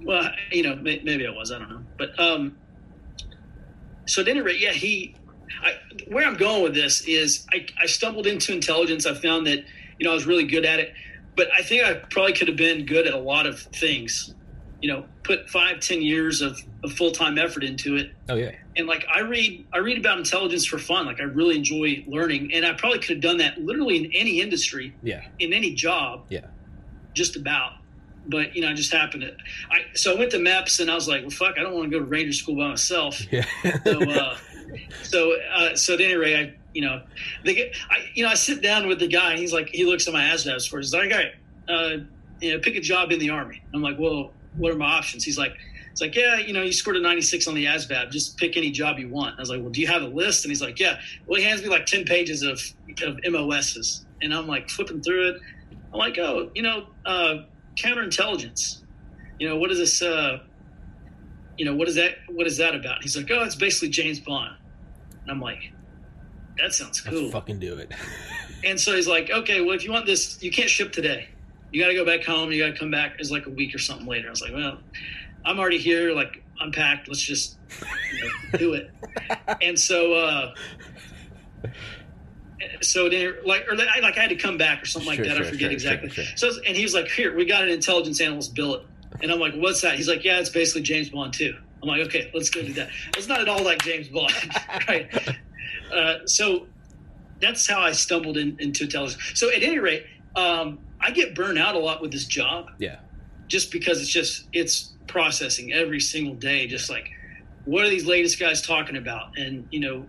[0.00, 1.50] well, you know, maybe I was.
[1.50, 1.82] I don't know.
[1.98, 2.56] But um,
[4.06, 5.16] so at any rate, yeah, he.
[5.62, 5.72] I,
[6.08, 9.06] where I'm going with this is I, I stumbled into intelligence.
[9.06, 9.58] I found that
[9.98, 10.92] you know I was really good at it,
[11.36, 14.34] but I think I probably could have been good at a lot of things.
[14.82, 18.50] You know, put five, ten years of, of full time effort into it, Oh yeah.
[18.76, 21.06] and like I read, I read about intelligence for fun.
[21.06, 24.40] Like I really enjoy learning, and I probably could have done that literally in any
[24.42, 25.22] industry, Yeah.
[25.38, 26.46] in any job Yeah.
[27.14, 27.72] just about.
[28.26, 29.34] But you know, I just happened to.
[29.70, 31.90] I so I went to MEPS and I was like, well, fuck, I don't want
[31.90, 33.20] to go to Ranger School by myself.
[33.32, 33.44] Yeah.
[33.84, 34.36] So, uh,
[35.02, 37.02] so, uh, so at any rate, I, you know,
[37.46, 39.32] I, you know, I sit down with the guy.
[39.32, 40.86] And he's like, he looks at my ASVAB scores.
[40.86, 41.32] He's like, all right,
[41.68, 42.04] uh,
[42.40, 43.62] you know, pick a job in the army.
[43.72, 45.24] I'm like, well, what are my options?
[45.24, 45.56] He's like,
[45.92, 48.10] it's like, yeah, you know, you scored a 96 on the ASVAB.
[48.10, 49.38] Just pick any job you want.
[49.38, 50.44] I was like, well, do you have a list?
[50.44, 50.98] And he's like, yeah.
[51.26, 52.60] Well, he hands me like 10 pages of,
[53.02, 54.04] of MOSs.
[54.20, 55.40] And I'm like flipping through it.
[55.92, 57.44] I'm like, oh, you know, uh,
[57.76, 58.82] counterintelligence.
[59.38, 60.02] You know, what is this?
[60.02, 60.40] Uh,
[61.56, 62.16] you know, what is that?
[62.28, 63.02] What is that about?
[63.02, 64.54] He's like, oh, it's basically James Bond.
[65.22, 65.72] And I'm like,
[66.58, 67.22] that sounds cool.
[67.22, 67.92] Let's fucking do it.
[68.64, 71.28] And so he's like, okay, well, if you want this, you can't ship today.
[71.70, 72.50] You got to go back home.
[72.50, 74.28] You got to come back as like a week or something later.
[74.28, 74.78] I was like, well,
[75.44, 76.14] I'm already here.
[76.14, 77.06] Like, I'm packed.
[77.06, 77.58] Let's just
[78.10, 78.90] you know, do it.
[79.60, 80.54] And so, uh,
[82.80, 85.36] so then, like, or I, like I had to come back or something like that.
[85.36, 86.08] sure, I forget sure, exactly.
[86.08, 86.36] sure, sure.
[86.52, 88.82] So, and he was like, here, we got an intelligence analyst billet.
[89.22, 89.94] And I'm like, what's that?
[89.96, 91.56] He's like, yeah, it's basically James Bond too.
[91.82, 92.88] I'm like, okay, let's go do that.
[93.16, 94.32] It's not at all like James Bond,
[94.88, 95.36] right?
[95.92, 96.66] Uh, so
[97.40, 99.22] that's how I stumbled in, into intelligence.
[99.34, 102.98] So at any rate, um, I get burned out a lot with this job Yeah.
[103.48, 106.66] just because it's just it's processing every single day.
[106.66, 107.10] Just like,
[107.66, 109.36] what are these latest guys talking about?
[109.38, 110.06] And you know,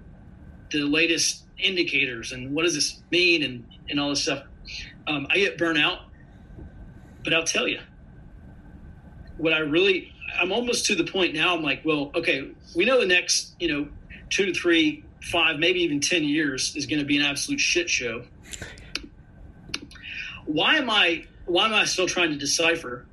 [0.72, 4.44] the latest indicators and what does this mean and, and all this stuff.
[5.08, 6.00] Um, I get burnt out,
[7.24, 7.80] but I'll tell you
[9.38, 11.56] what I really, I'm almost to the point now.
[11.56, 13.88] I'm like, well, okay, we know the next, you know,
[14.30, 17.90] two to three, five, maybe even 10 years is going to be an absolute shit
[17.90, 18.24] show.
[20.46, 23.06] Why am I, why am I still trying to decipher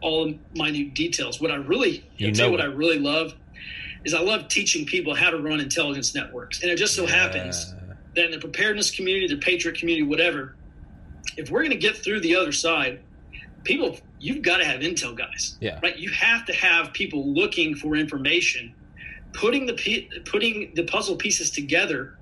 [0.00, 1.40] all the minute details?
[1.40, 2.60] What I really, You know what.
[2.60, 3.34] I really love
[4.04, 6.62] is I love teaching people how to run intelligence networks.
[6.62, 7.74] And it just so happens
[8.14, 10.54] that in the preparedness community, the patriot community, whatever,
[11.36, 13.00] if we're going to get through the other side,
[13.66, 15.78] people, you've got to have intel guys, Yeah.
[15.82, 15.98] right?
[15.98, 18.72] You have to have people looking for information,
[19.34, 19.74] putting the
[20.24, 22.16] putting the puzzle pieces together,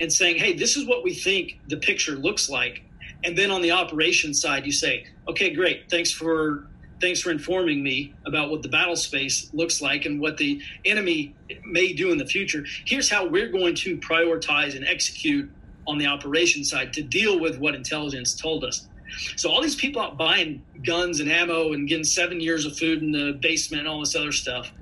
[0.00, 2.82] and saying, "Hey, this is what we think the picture looks like."
[3.24, 5.88] And then on the operations side, you say, "Okay, great.
[5.88, 6.66] Thanks for
[7.00, 11.32] thanks for informing me about what the battle space looks like and what the enemy
[11.64, 12.66] may do in the future.
[12.86, 15.48] Here's how we're going to prioritize and execute
[15.86, 18.87] on the operations side to deal with what intelligence told us."
[19.36, 23.02] So all these people out buying guns and ammo and getting seven years of food
[23.02, 24.72] in the basement and all this other stuff.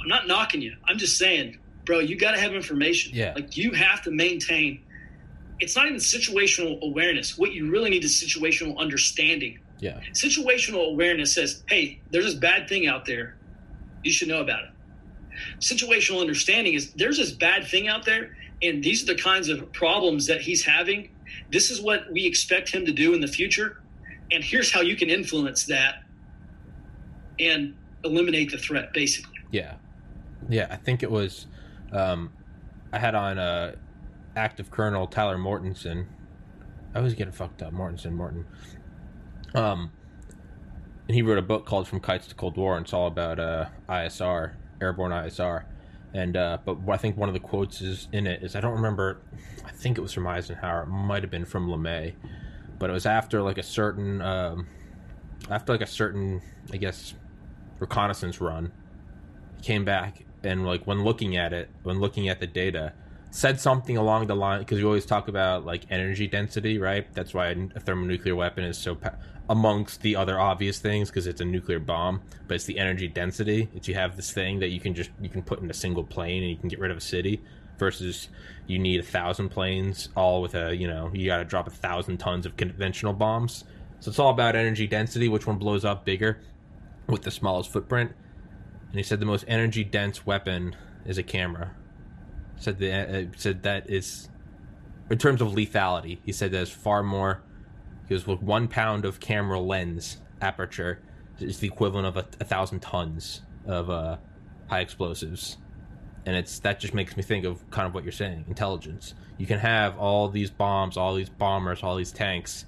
[0.00, 0.76] I'm not knocking you.
[0.86, 3.12] I'm just saying, bro, you got to have information.
[3.14, 3.32] Yeah.
[3.34, 4.82] Like you have to maintain.
[5.60, 7.38] It's not even situational awareness.
[7.38, 9.60] What you really need is situational understanding.
[9.78, 10.00] Yeah.
[10.12, 13.36] Situational awareness says, hey, there's this bad thing out there.
[14.02, 14.70] You should know about it.
[15.58, 19.72] Situational understanding is there's this bad thing out there, and these are the kinds of
[19.72, 21.10] problems that he's having.
[21.50, 23.82] This is what we expect him to do in the future.
[24.32, 26.02] And here's how you can influence that
[27.38, 27.74] and
[28.04, 29.38] eliminate the threat, basically.
[29.50, 29.74] Yeah,
[30.48, 30.66] yeah.
[30.70, 31.46] I think it was.
[31.92, 32.32] Um,
[32.92, 33.76] I had on uh,
[34.36, 36.06] active Colonel Tyler Mortensen.
[36.94, 37.72] I always get it fucked up.
[37.72, 38.46] Mortensen, Morton.
[39.54, 39.92] Um,
[41.06, 43.38] and he wrote a book called "From Kites to Cold War," and it's all about
[43.38, 45.64] uh, ISR, airborne ISR.
[46.14, 48.74] And uh, but I think one of the quotes is in it is I don't
[48.74, 49.20] remember.
[49.66, 50.84] I think it was from Eisenhower.
[50.84, 52.14] It might have been from LeMay,
[52.78, 54.68] but it was after like a certain um,
[55.50, 56.40] after like a certain
[56.72, 57.14] I guess
[57.80, 58.72] reconnaissance run
[59.62, 62.92] came back and like when looking at it when looking at the data
[63.30, 67.34] said something along the line because you always talk about like energy density right that's
[67.34, 68.96] why a thermonuclear weapon is so
[69.48, 73.68] amongst the other obvious things because it's a nuclear bomb but it's the energy density
[73.74, 76.02] that you have this thing that you can just you can put in a single
[76.02, 77.42] plane and you can get rid of a city
[77.78, 78.28] versus
[78.66, 81.70] you need a thousand planes all with a you know you got to drop a
[81.70, 83.64] thousand tons of conventional bombs
[84.00, 86.40] so it's all about energy density which one blows up bigger
[87.06, 88.12] with the smallest footprint
[88.94, 91.72] and he said the most energy dense weapon is a camera.
[92.56, 94.28] Said the uh, said that is
[95.10, 96.18] in terms of lethality.
[96.24, 97.42] He said there's far more.
[98.06, 101.00] Because with one pound of camera lens aperture
[101.38, 104.16] is the equivalent of a, a thousand tons of uh,
[104.68, 105.56] high explosives,
[106.26, 109.14] and it's that just makes me think of kind of what you're saying, intelligence.
[109.38, 112.66] You can have all these bombs, all these bombers, all these tanks.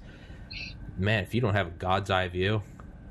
[0.97, 2.61] Man, if you don't have a god's eye view,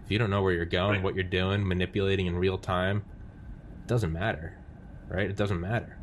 [0.04, 1.02] if you don't know where you're going, Right.
[1.02, 3.04] what you're doing, manipulating in real time,
[3.82, 4.56] it doesn't matter,
[5.08, 5.30] right?
[5.30, 5.96] It doesn't matter.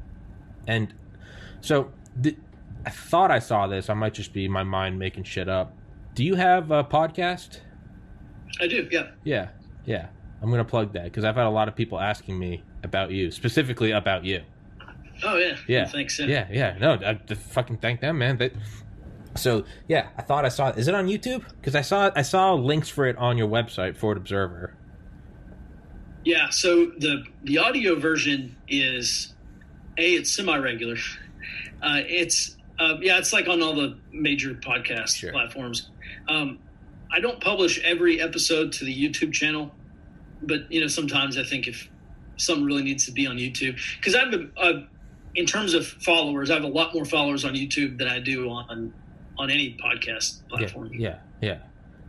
[0.68, 0.94] And
[1.62, 2.38] so th-
[2.86, 3.90] I thought I saw this.
[3.90, 5.74] I might just be my mind making shit up.
[6.14, 7.60] Do you have a podcast?
[8.62, 9.08] I do, yeah.
[9.24, 9.50] Yeah,
[9.86, 10.08] yeah.
[10.42, 13.32] I'm gonna plug that because I've had a lot of people asking me about you,
[13.32, 14.42] specifically about you.
[15.24, 15.86] Oh yeah, Yeah.
[15.86, 16.20] Thanks.
[16.20, 16.78] Yeah, yeah.
[16.80, 18.38] No, I, I fucking thank them, man.
[18.38, 18.52] That.
[19.36, 20.70] So yeah, I thought I saw.
[20.70, 21.44] Is it on YouTube?
[21.56, 24.76] Because I saw I saw links for it on your website, Forward Observer.
[26.26, 26.50] Yeah.
[26.50, 29.34] So the the audio version is
[29.98, 30.98] a it's semi regular.
[31.82, 35.34] Uh, it's uh, yeah, it's like on all the major podcast Sure.
[35.34, 35.90] platforms.
[36.28, 36.60] Um,
[37.12, 39.72] I don't publish every episode to the YouTube channel,
[40.42, 41.90] but you know sometimes I think if
[42.38, 44.84] something really needs to be on YouTube because I've a, uh,
[45.36, 48.50] in terms of followers, I have a lot more followers on YouTube than I do
[48.50, 48.94] on
[49.38, 50.92] on any podcast platform.
[50.94, 51.60] Yeah, yeah,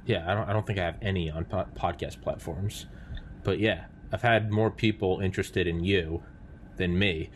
[0.06, 0.30] yeah.
[0.30, 0.48] I don't.
[0.48, 2.86] I don't think I have any on po- podcast platforms,
[3.42, 6.22] but yeah, I've had more people interested in you
[6.76, 7.30] than me.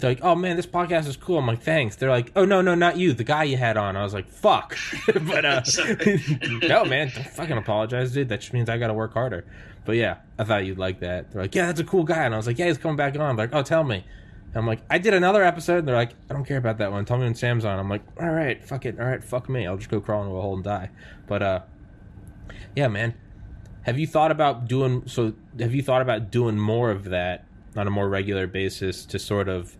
[0.00, 2.60] They're like, "Oh man, this podcast is cool." I'm like, "Thanks." They're like, "Oh no,
[2.60, 4.76] no, not you, the guy you had on." I was like, "Fuck,"
[5.06, 5.62] but uh,
[6.62, 8.28] no, man, don't fucking apologize, dude.
[8.28, 9.44] That just means I got to work harder.
[9.84, 11.30] But yeah, I thought you'd like that.
[11.30, 13.18] They're like, "Yeah, that's a cool guy," and I was like, "Yeah, he's coming back
[13.18, 14.04] on." They're like, "Oh, tell me."
[14.54, 15.78] I'm like, I did another episode.
[15.78, 17.04] And they're like, I don't care about that one.
[17.04, 17.78] Tell me when Sam's on.
[17.78, 18.98] I'm like, all right, fuck it.
[18.98, 19.66] All right, fuck me.
[19.66, 20.90] I'll just go crawl into a hole and die.
[21.28, 21.60] But uh,
[22.74, 23.14] yeah, man.
[23.82, 25.32] Have you thought about doing so?
[25.58, 27.46] Have you thought about doing more of that
[27.76, 29.76] on a more regular basis to sort of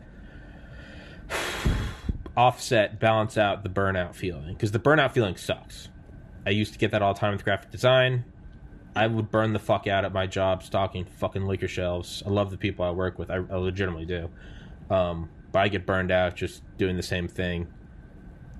[2.40, 4.54] offset, balance out the burnout feeling?
[4.54, 5.90] Because the burnout feeling sucks.
[6.46, 8.24] I used to get that all the time with graphic design.
[8.96, 12.22] I would burn the fuck out at my job stocking fucking liquor shelves.
[12.24, 13.30] I love the people I work with.
[13.30, 14.30] I, I legitimately do.
[14.88, 17.68] Um, but I get burned out just doing the same thing.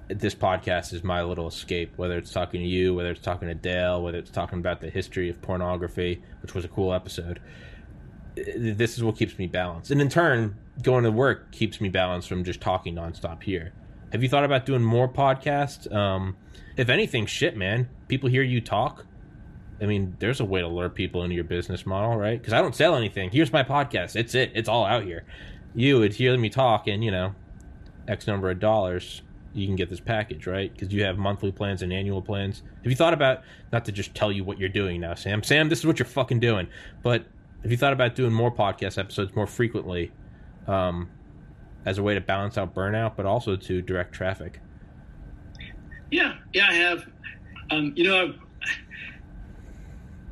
[0.08, 3.54] This podcast is my little escape, whether it's talking to you, whether it's talking to
[3.54, 7.40] Dale, whether it's talking about the history of pornography, which was a cool episode.
[8.36, 9.90] This is what keeps me balanced.
[9.90, 13.72] And in turn, going to work keeps me balanced from just talking nonstop here.
[14.12, 15.92] Have you thought about doing more podcasts?
[15.94, 16.36] Um,
[16.76, 17.88] if anything, shit, man.
[18.08, 19.06] People hear you talk.
[19.80, 22.38] I mean, there's a way to lure people into your business model, right?
[22.38, 23.30] Because I don't sell anything.
[23.30, 24.16] Here's my podcast.
[24.16, 24.52] It's it.
[24.54, 25.24] It's all out here.
[25.74, 27.34] You would hear me talk, and you know,
[28.08, 29.22] X number of dollars,
[29.54, 30.72] you can get this package, right?
[30.72, 32.62] Because you have monthly plans and annual plans.
[32.82, 35.42] Have you thought about not to just tell you what you're doing now, Sam?
[35.42, 36.66] Sam, this is what you're fucking doing.
[37.02, 37.24] But
[37.62, 40.12] have you thought about doing more podcast episodes more frequently,
[40.70, 41.10] um,
[41.84, 44.60] as a way to balance out burnout, but also to direct traffic?
[46.10, 47.06] Yeah, yeah, I have.
[47.70, 48.38] Um, you know, I've,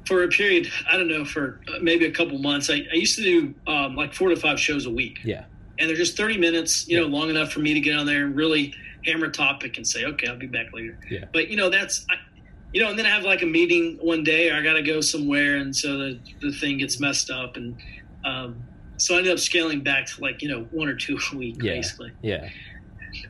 [0.07, 3.23] for a period, I don't know, for maybe a couple months, I, I used to
[3.23, 5.19] do um, like four to five shows a week.
[5.23, 5.45] Yeah.
[5.79, 8.25] And they're just 30 minutes, you know, long enough for me to get on there
[8.25, 8.75] and really
[9.05, 10.99] hammer a topic and say, okay, I'll be back later.
[11.09, 11.27] Yeah.
[11.33, 12.15] But, you know, that's, I,
[12.73, 14.83] you know, and then I have like a meeting one day or I got to
[14.83, 15.57] go somewhere.
[15.57, 17.57] And so the, the thing gets messed up.
[17.57, 17.77] And
[18.25, 18.63] um,
[18.99, 21.63] so I ended up scaling back to like, you know, one or two a week,
[21.63, 21.75] Yeah.
[21.75, 22.13] basically.
[22.23, 22.49] Yeah.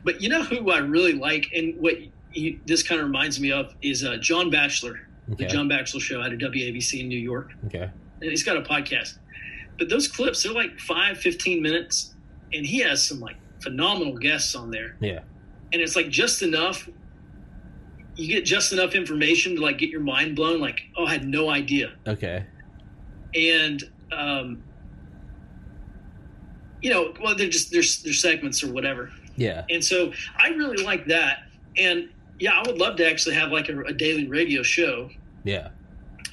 [0.03, 1.95] But you know who I really like and what
[2.33, 5.45] you, this kind of reminds me of is uh, John Batchelor, Okay.
[5.45, 7.51] the John Batchelor show out of WABC in New York.
[7.67, 7.89] Okay.
[8.21, 9.17] And he's got a podcast.
[9.77, 12.13] But those clips, they're like five, 15 minutes.
[12.53, 14.97] And he has some like phenomenal guests on there.
[14.99, 15.19] Yeah.
[15.71, 16.89] And it's like just enough.
[18.15, 20.59] You get just enough information to like get your mind blown.
[20.59, 21.93] Like, oh, I had no idea.
[22.07, 22.43] Okay.
[23.35, 24.63] And, um,
[26.81, 29.11] you know, well, they're just, there's, there's segments or whatever.
[29.35, 29.65] Yeah.
[29.69, 31.43] And so I really like that.
[31.77, 32.09] And
[32.39, 35.09] yeah, I would love to actually have like a, a daily radio show
[35.43, 35.69] Yeah.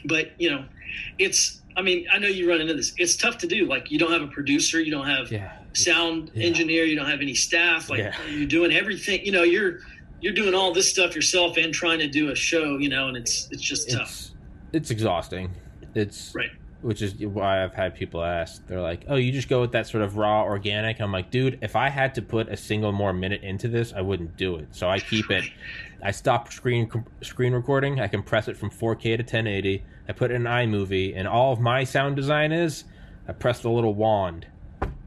[0.05, 0.65] but you know
[1.19, 3.99] it's i mean i know you run into this it's tough to do like you
[3.99, 5.53] don't have a producer you don't have Yeah.
[5.73, 6.47] sound Yeah.
[6.47, 8.15] engineer you don't have any staff like Yeah.
[8.31, 9.81] you're doing everything you know you're
[10.21, 13.17] you're doing all this stuff yourself and trying to do a show you know and
[13.17, 14.33] it's it's just tough It's
[14.73, 15.51] it's exhausting.
[15.95, 16.51] It's right
[16.83, 18.67] which is why I've had people ask.
[18.67, 21.59] They're like, "Oh, you just go with that sort of raw organic." I'm like, "Dude,
[21.63, 24.69] if I had to put a single more minute into this, I wouldn't do it."
[24.73, 25.45] So I keep it.
[26.03, 26.91] I stop screen
[27.23, 28.01] screen recording.
[28.01, 29.85] I compress it from 4K to 1080.
[30.09, 32.85] I put it in iMovie, and all of my sound design is
[33.29, 34.47] I press the little wand.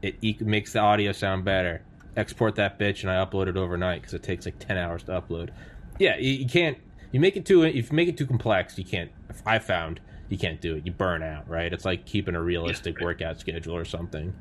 [0.02, 1.82] It makes the audio sound better.
[2.16, 5.12] Export that bitch, and I upload it overnight because it takes like 10 hours to
[5.12, 5.50] upload.
[5.98, 6.78] Yeah, you, you can't.
[7.12, 7.62] You make it too.
[7.62, 9.10] If you make it too complex, you can't.
[9.46, 10.00] I found
[10.30, 10.86] you can't do it.
[10.86, 11.72] You burn out, right?
[11.72, 13.04] It's like keeping a realistic right.
[13.04, 14.32] workout schedule or something.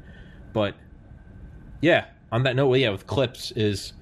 [0.53, 0.75] But
[1.81, 3.93] yeah, on that note, well, yeah, with clips is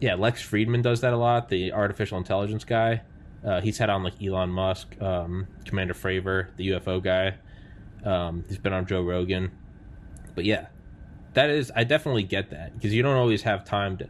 [0.00, 1.48] yeah, Lex Fridman does that a lot.
[1.48, 3.02] The artificial intelligence guy.
[3.44, 7.34] Uh, he's had on like Elon Musk, um, Commander Fravor, the UFO guy.
[8.04, 9.50] Um, he's been on Joe Rogan.
[10.34, 10.66] But yeah,
[11.34, 14.08] that is I definitely get that because you don't always have time to.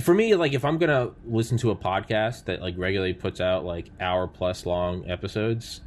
[0.00, 3.64] For me, like if I'm gonna listen to a podcast that like regularly puts out
[3.64, 5.80] like hour plus long episodes,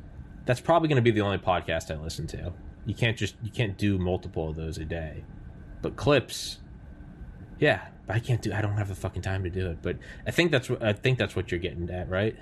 [0.50, 2.52] that's probably gonna be the only podcast I listen to.
[2.88, 5.24] You can't just you can't do multiple of those a day.
[5.84, 6.58] But clips,
[7.60, 8.52] yeah, but I can't do.
[8.52, 9.78] I don't have the fucking time to do it.
[9.84, 12.36] But I think that's what I think that's what you're getting at, right?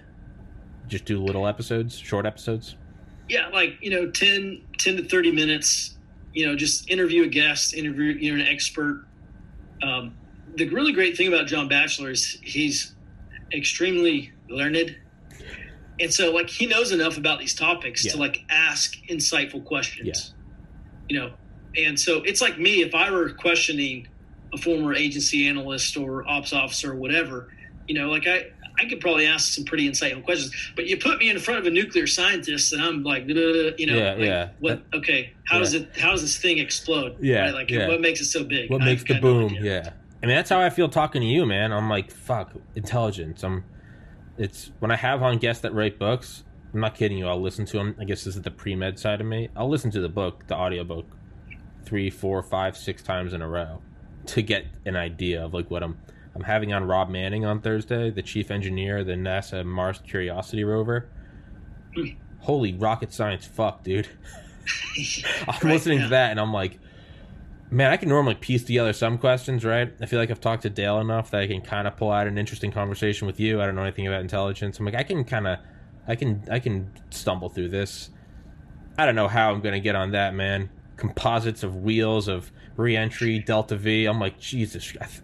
[0.87, 2.77] Just do little episodes, short episodes.
[3.27, 5.97] yeah like you know 10 10 to 30 minutes
[6.33, 9.05] you know just interview a guest interview you know an expert
[9.83, 10.15] um,
[10.55, 12.95] the really great thing about john batchelor is he's
[13.51, 14.95] extremely learned
[15.99, 18.11] and so like he knows enough about these topics Yeah.
[18.13, 20.33] to like ask insightful questions
[21.09, 21.31] you know
[21.77, 24.07] and so it's like me if i were questioning
[24.53, 27.51] a former agency analyst or ops officer or whatever
[27.87, 28.45] you know like i
[28.79, 31.65] i could probably ask some pretty insightful questions but you put me in front of
[31.65, 34.49] a nuclear scientist and i'm like you know Yeah, like, yeah.
[34.59, 37.53] what okay how does it how does this thing explode Yeah, right?
[37.53, 37.87] like yeah.
[37.87, 39.57] what makes it so big What I've makes the got no boom?
[39.61, 39.89] yeah.
[40.21, 41.71] I mean, that's how I feel talking to you, man.
[41.71, 43.43] I'm like, fuck, intelligence.
[43.43, 43.63] I'm.
[44.37, 46.43] It's when I have on guests that write books.
[46.73, 47.27] I'm not kidding you.
[47.27, 47.95] I'll listen to them.
[47.99, 49.49] I guess this is the pre med side of me.
[49.55, 51.05] I'll listen to the book, the audiobook,
[51.85, 53.81] three, four, five, six times in a row
[54.27, 55.97] to get an idea of like what I'm.
[56.35, 60.63] I'm having on Rob Manning on Thursday, the chief engineer of the NASA Mars Curiosity
[60.63, 61.09] rover.
[61.95, 62.09] Hmm.
[62.41, 64.07] Holy rocket science, fuck, dude.
[65.47, 66.79] I'm Right, listening to that and I'm like,
[67.69, 69.91] man, I can normally piece together some questions, right?
[70.01, 72.27] I feel like I've talked to Dale enough that I can kind of pull out
[72.27, 73.61] an interesting conversation with you.
[73.61, 74.79] I don't know anything about intelligence.
[74.79, 75.59] I'm like, I can kind of,
[76.07, 78.09] I can, I can stumble through this.
[78.97, 80.69] I don't know how I'm going to get on that, man.
[80.95, 84.05] Composites of wheels of reentry, Delta V.
[84.05, 84.93] I'm like, Jesus.
[84.99, 85.21] I, th-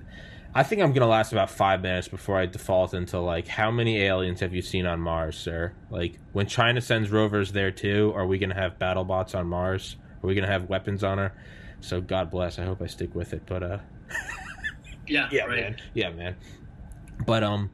[0.53, 3.72] I think I'm going to last about five minutes before I default into like, how
[3.72, 5.74] many aliens have you seen on Mars, sir?
[5.90, 9.48] Like, when China sends rovers there too, are we going to have battle bots on
[9.48, 9.95] Mars?
[10.22, 11.34] Are we going to have weapons on her?
[11.84, 12.60] So God bless.
[12.60, 13.44] I hope I stick with it.
[13.46, 13.78] But uh,
[15.08, 15.62] Yeah, Yeah, right.
[15.64, 15.78] man.
[15.94, 16.36] Yeah, man.
[17.26, 17.70] But um,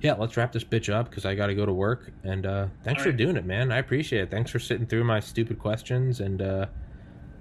[0.00, 2.12] yeah, let's wrap this bitch up because I got to go to work.
[2.24, 3.16] And uh, thanks All for right.
[3.16, 3.70] doing it, man.
[3.70, 4.30] I appreciate it.
[4.30, 6.66] Thanks for sitting through my stupid questions and uh,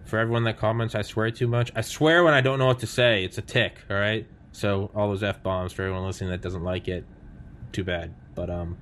[0.05, 0.93] for everyone that comments.
[0.93, 1.71] I swear too much.
[1.75, 3.23] I swear when I don't know what to say.
[3.23, 3.79] It's a tick.
[3.89, 4.27] All right.
[4.51, 7.03] So all those f bombs for everyone listening that doesn't like it.
[7.71, 8.13] Too bad.
[8.35, 8.77] But um,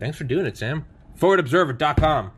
[0.00, 0.86] thanks for doing it, Sam.
[1.20, 2.30] ForwardObserver.com.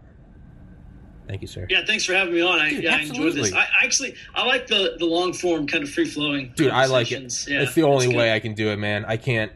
[1.28, 1.66] Thank you, sir.
[1.68, 2.58] Yeah, thanks for having me on.
[2.58, 3.52] I, Dude, yeah, I enjoyed this.
[3.52, 6.52] I actually I like the the long form kind of free flowing.
[6.56, 8.16] dude i like it Yeah, it's the only good.
[8.16, 9.52] way i can do it man i can't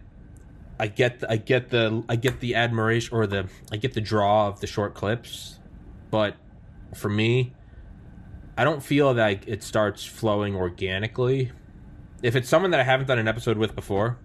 [0.79, 4.01] i get the, i get the i get the admiration or the i get the
[4.03, 5.59] draw of the short clips
[6.11, 6.37] but
[6.95, 7.55] for me
[8.59, 11.51] i don't feel like it starts flowing organically
[12.23, 14.19] if it's someone that i haven't done an episode with before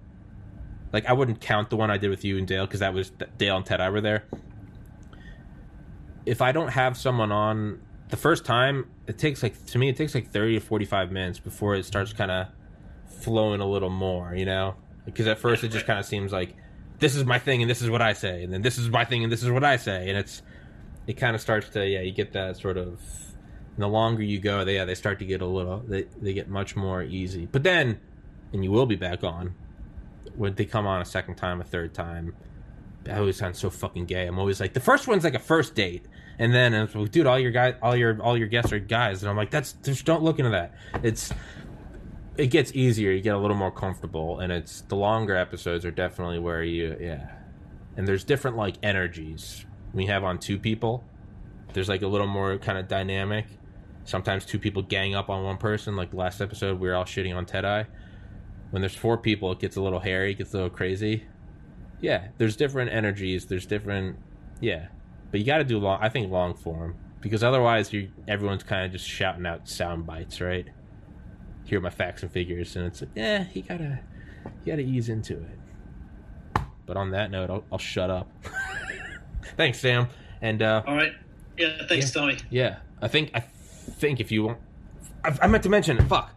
[0.91, 3.11] like i wouldn't count the one i did with you and dale because that was
[3.37, 4.25] dale and ted i were there
[6.27, 7.79] if i don't have someone on
[8.09, 11.39] the first time it takes like to me it takes like 30 to 45 minutes
[11.39, 12.47] before it starts kind of
[13.21, 14.75] flowing a little more you know?
[15.05, 16.53] Because at first it just kind of seems like
[16.99, 19.05] this is my thing and this is what i say and then this is my
[19.05, 20.41] thing and this is what i say and it's
[21.07, 22.99] it kind of starts to yeah you get that sort of
[23.77, 26.33] and the longer you go they yeah they start to get a little they, they
[26.33, 27.45] get much more easy.
[27.45, 27.99] But then
[28.53, 29.53] and you will be back on
[30.35, 32.35] when they come on a second time a third time.
[33.07, 34.25] I always sound so fucking gay.
[34.27, 36.05] I'm always like, the first one's like a first date,
[36.39, 39.23] and then it's like, dude, all your guys, all your all your guests are guys,
[39.23, 40.73] and I'm like, that's just don't look into that.
[41.03, 41.31] It's
[42.37, 43.11] it gets easier.
[43.11, 46.97] You get a little more comfortable, and it's the longer episodes are definitely where you
[46.99, 47.31] yeah,
[47.95, 49.65] and there's different like energies.
[49.93, 51.03] We have on two people.
[51.73, 53.47] There's like a little more kind of dynamic.
[54.05, 55.95] Sometimes two people gang up on one person.
[55.95, 57.87] Like the last episode, we were all shitting on Ted.
[58.69, 61.25] When there's four people, it gets a little hairy, it gets a little crazy
[62.01, 64.17] yeah there's different energies there's different
[64.61, 64.87] yeah
[65.31, 66.95] but you got to do long i think long form.
[67.19, 70.67] Because otherwise you everyone's kind of just shouting out sound bites right?
[71.65, 73.99] Hear my facts and figures and it's like yeah you gotta
[74.63, 76.61] you gotta ease into it.
[76.85, 78.31] But on that note i'll, I'll shut up.
[79.57, 80.07] Thanks sam.
[80.41, 81.13] And uh All right.
[81.57, 82.37] Yeah, thanks, Tommy.
[82.51, 84.59] yeah, I think I think if you want,
[85.23, 86.31] I, I meant to mention fuck.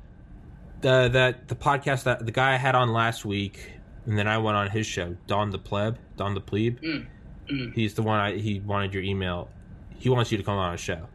[0.81, 3.73] The that the podcast that the guy I had on last week,
[4.07, 6.81] and then I went on his show, Don the Pleb, Don the Plebe.
[6.81, 7.07] Mm,
[7.53, 7.75] mm.
[7.75, 9.49] He's the one I he wanted your email.
[9.99, 11.07] He wants you to come on his show.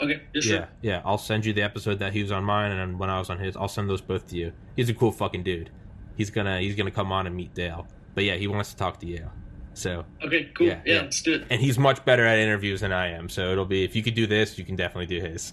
[0.00, 0.22] Okay.
[0.32, 0.68] Yeah, sir.
[0.80, 1.02] yeah.
[1.04, 3.38] I'll send you the episode that he was on mine, and when I was on
[3.38, 4.52] his, I'll send those both to you.
[4.76, 5.70] He's a cool fucking dude.
[6.16, 7.86] He's gonna he's gonna come on and meet Dale.
[8.14, 9.28] But yeah, he wants to talk to you.
[9.74, 10.50] So Okay.
[10.54, 10.66] Cool.
[10.68, 11.00] Yeah, Yeah, yeah.
[11.02, 11.46] let's do it.
[11.50, 13.28] and he's much better at interviews than I am.
[13.28, 15.52] So it'll be if you could do this, you can definitely do his.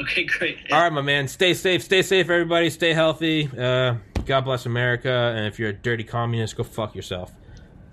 [0.00, 0.24] Okay.
[0.24, 0.58] Great.
[0.70, 1.26] All right, my man.
[1.28, 1.82] Stay safe.
[1.82, 2.68] Stay safe, everybody.
[2.70, 3.50] Stay healthy.
[3.58, 3.94] Uh,
[4.26, 5.10] God bless America.
[5.36, 7.32] And if you're a dirty communist, go fuck yourself.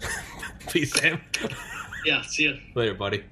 [0.72, 1.22] Peace, Sam.
[2.06, 2.22] Yeah.
[2.24, 2.54] See ya.
[2.76, 3.24] Later, buddy.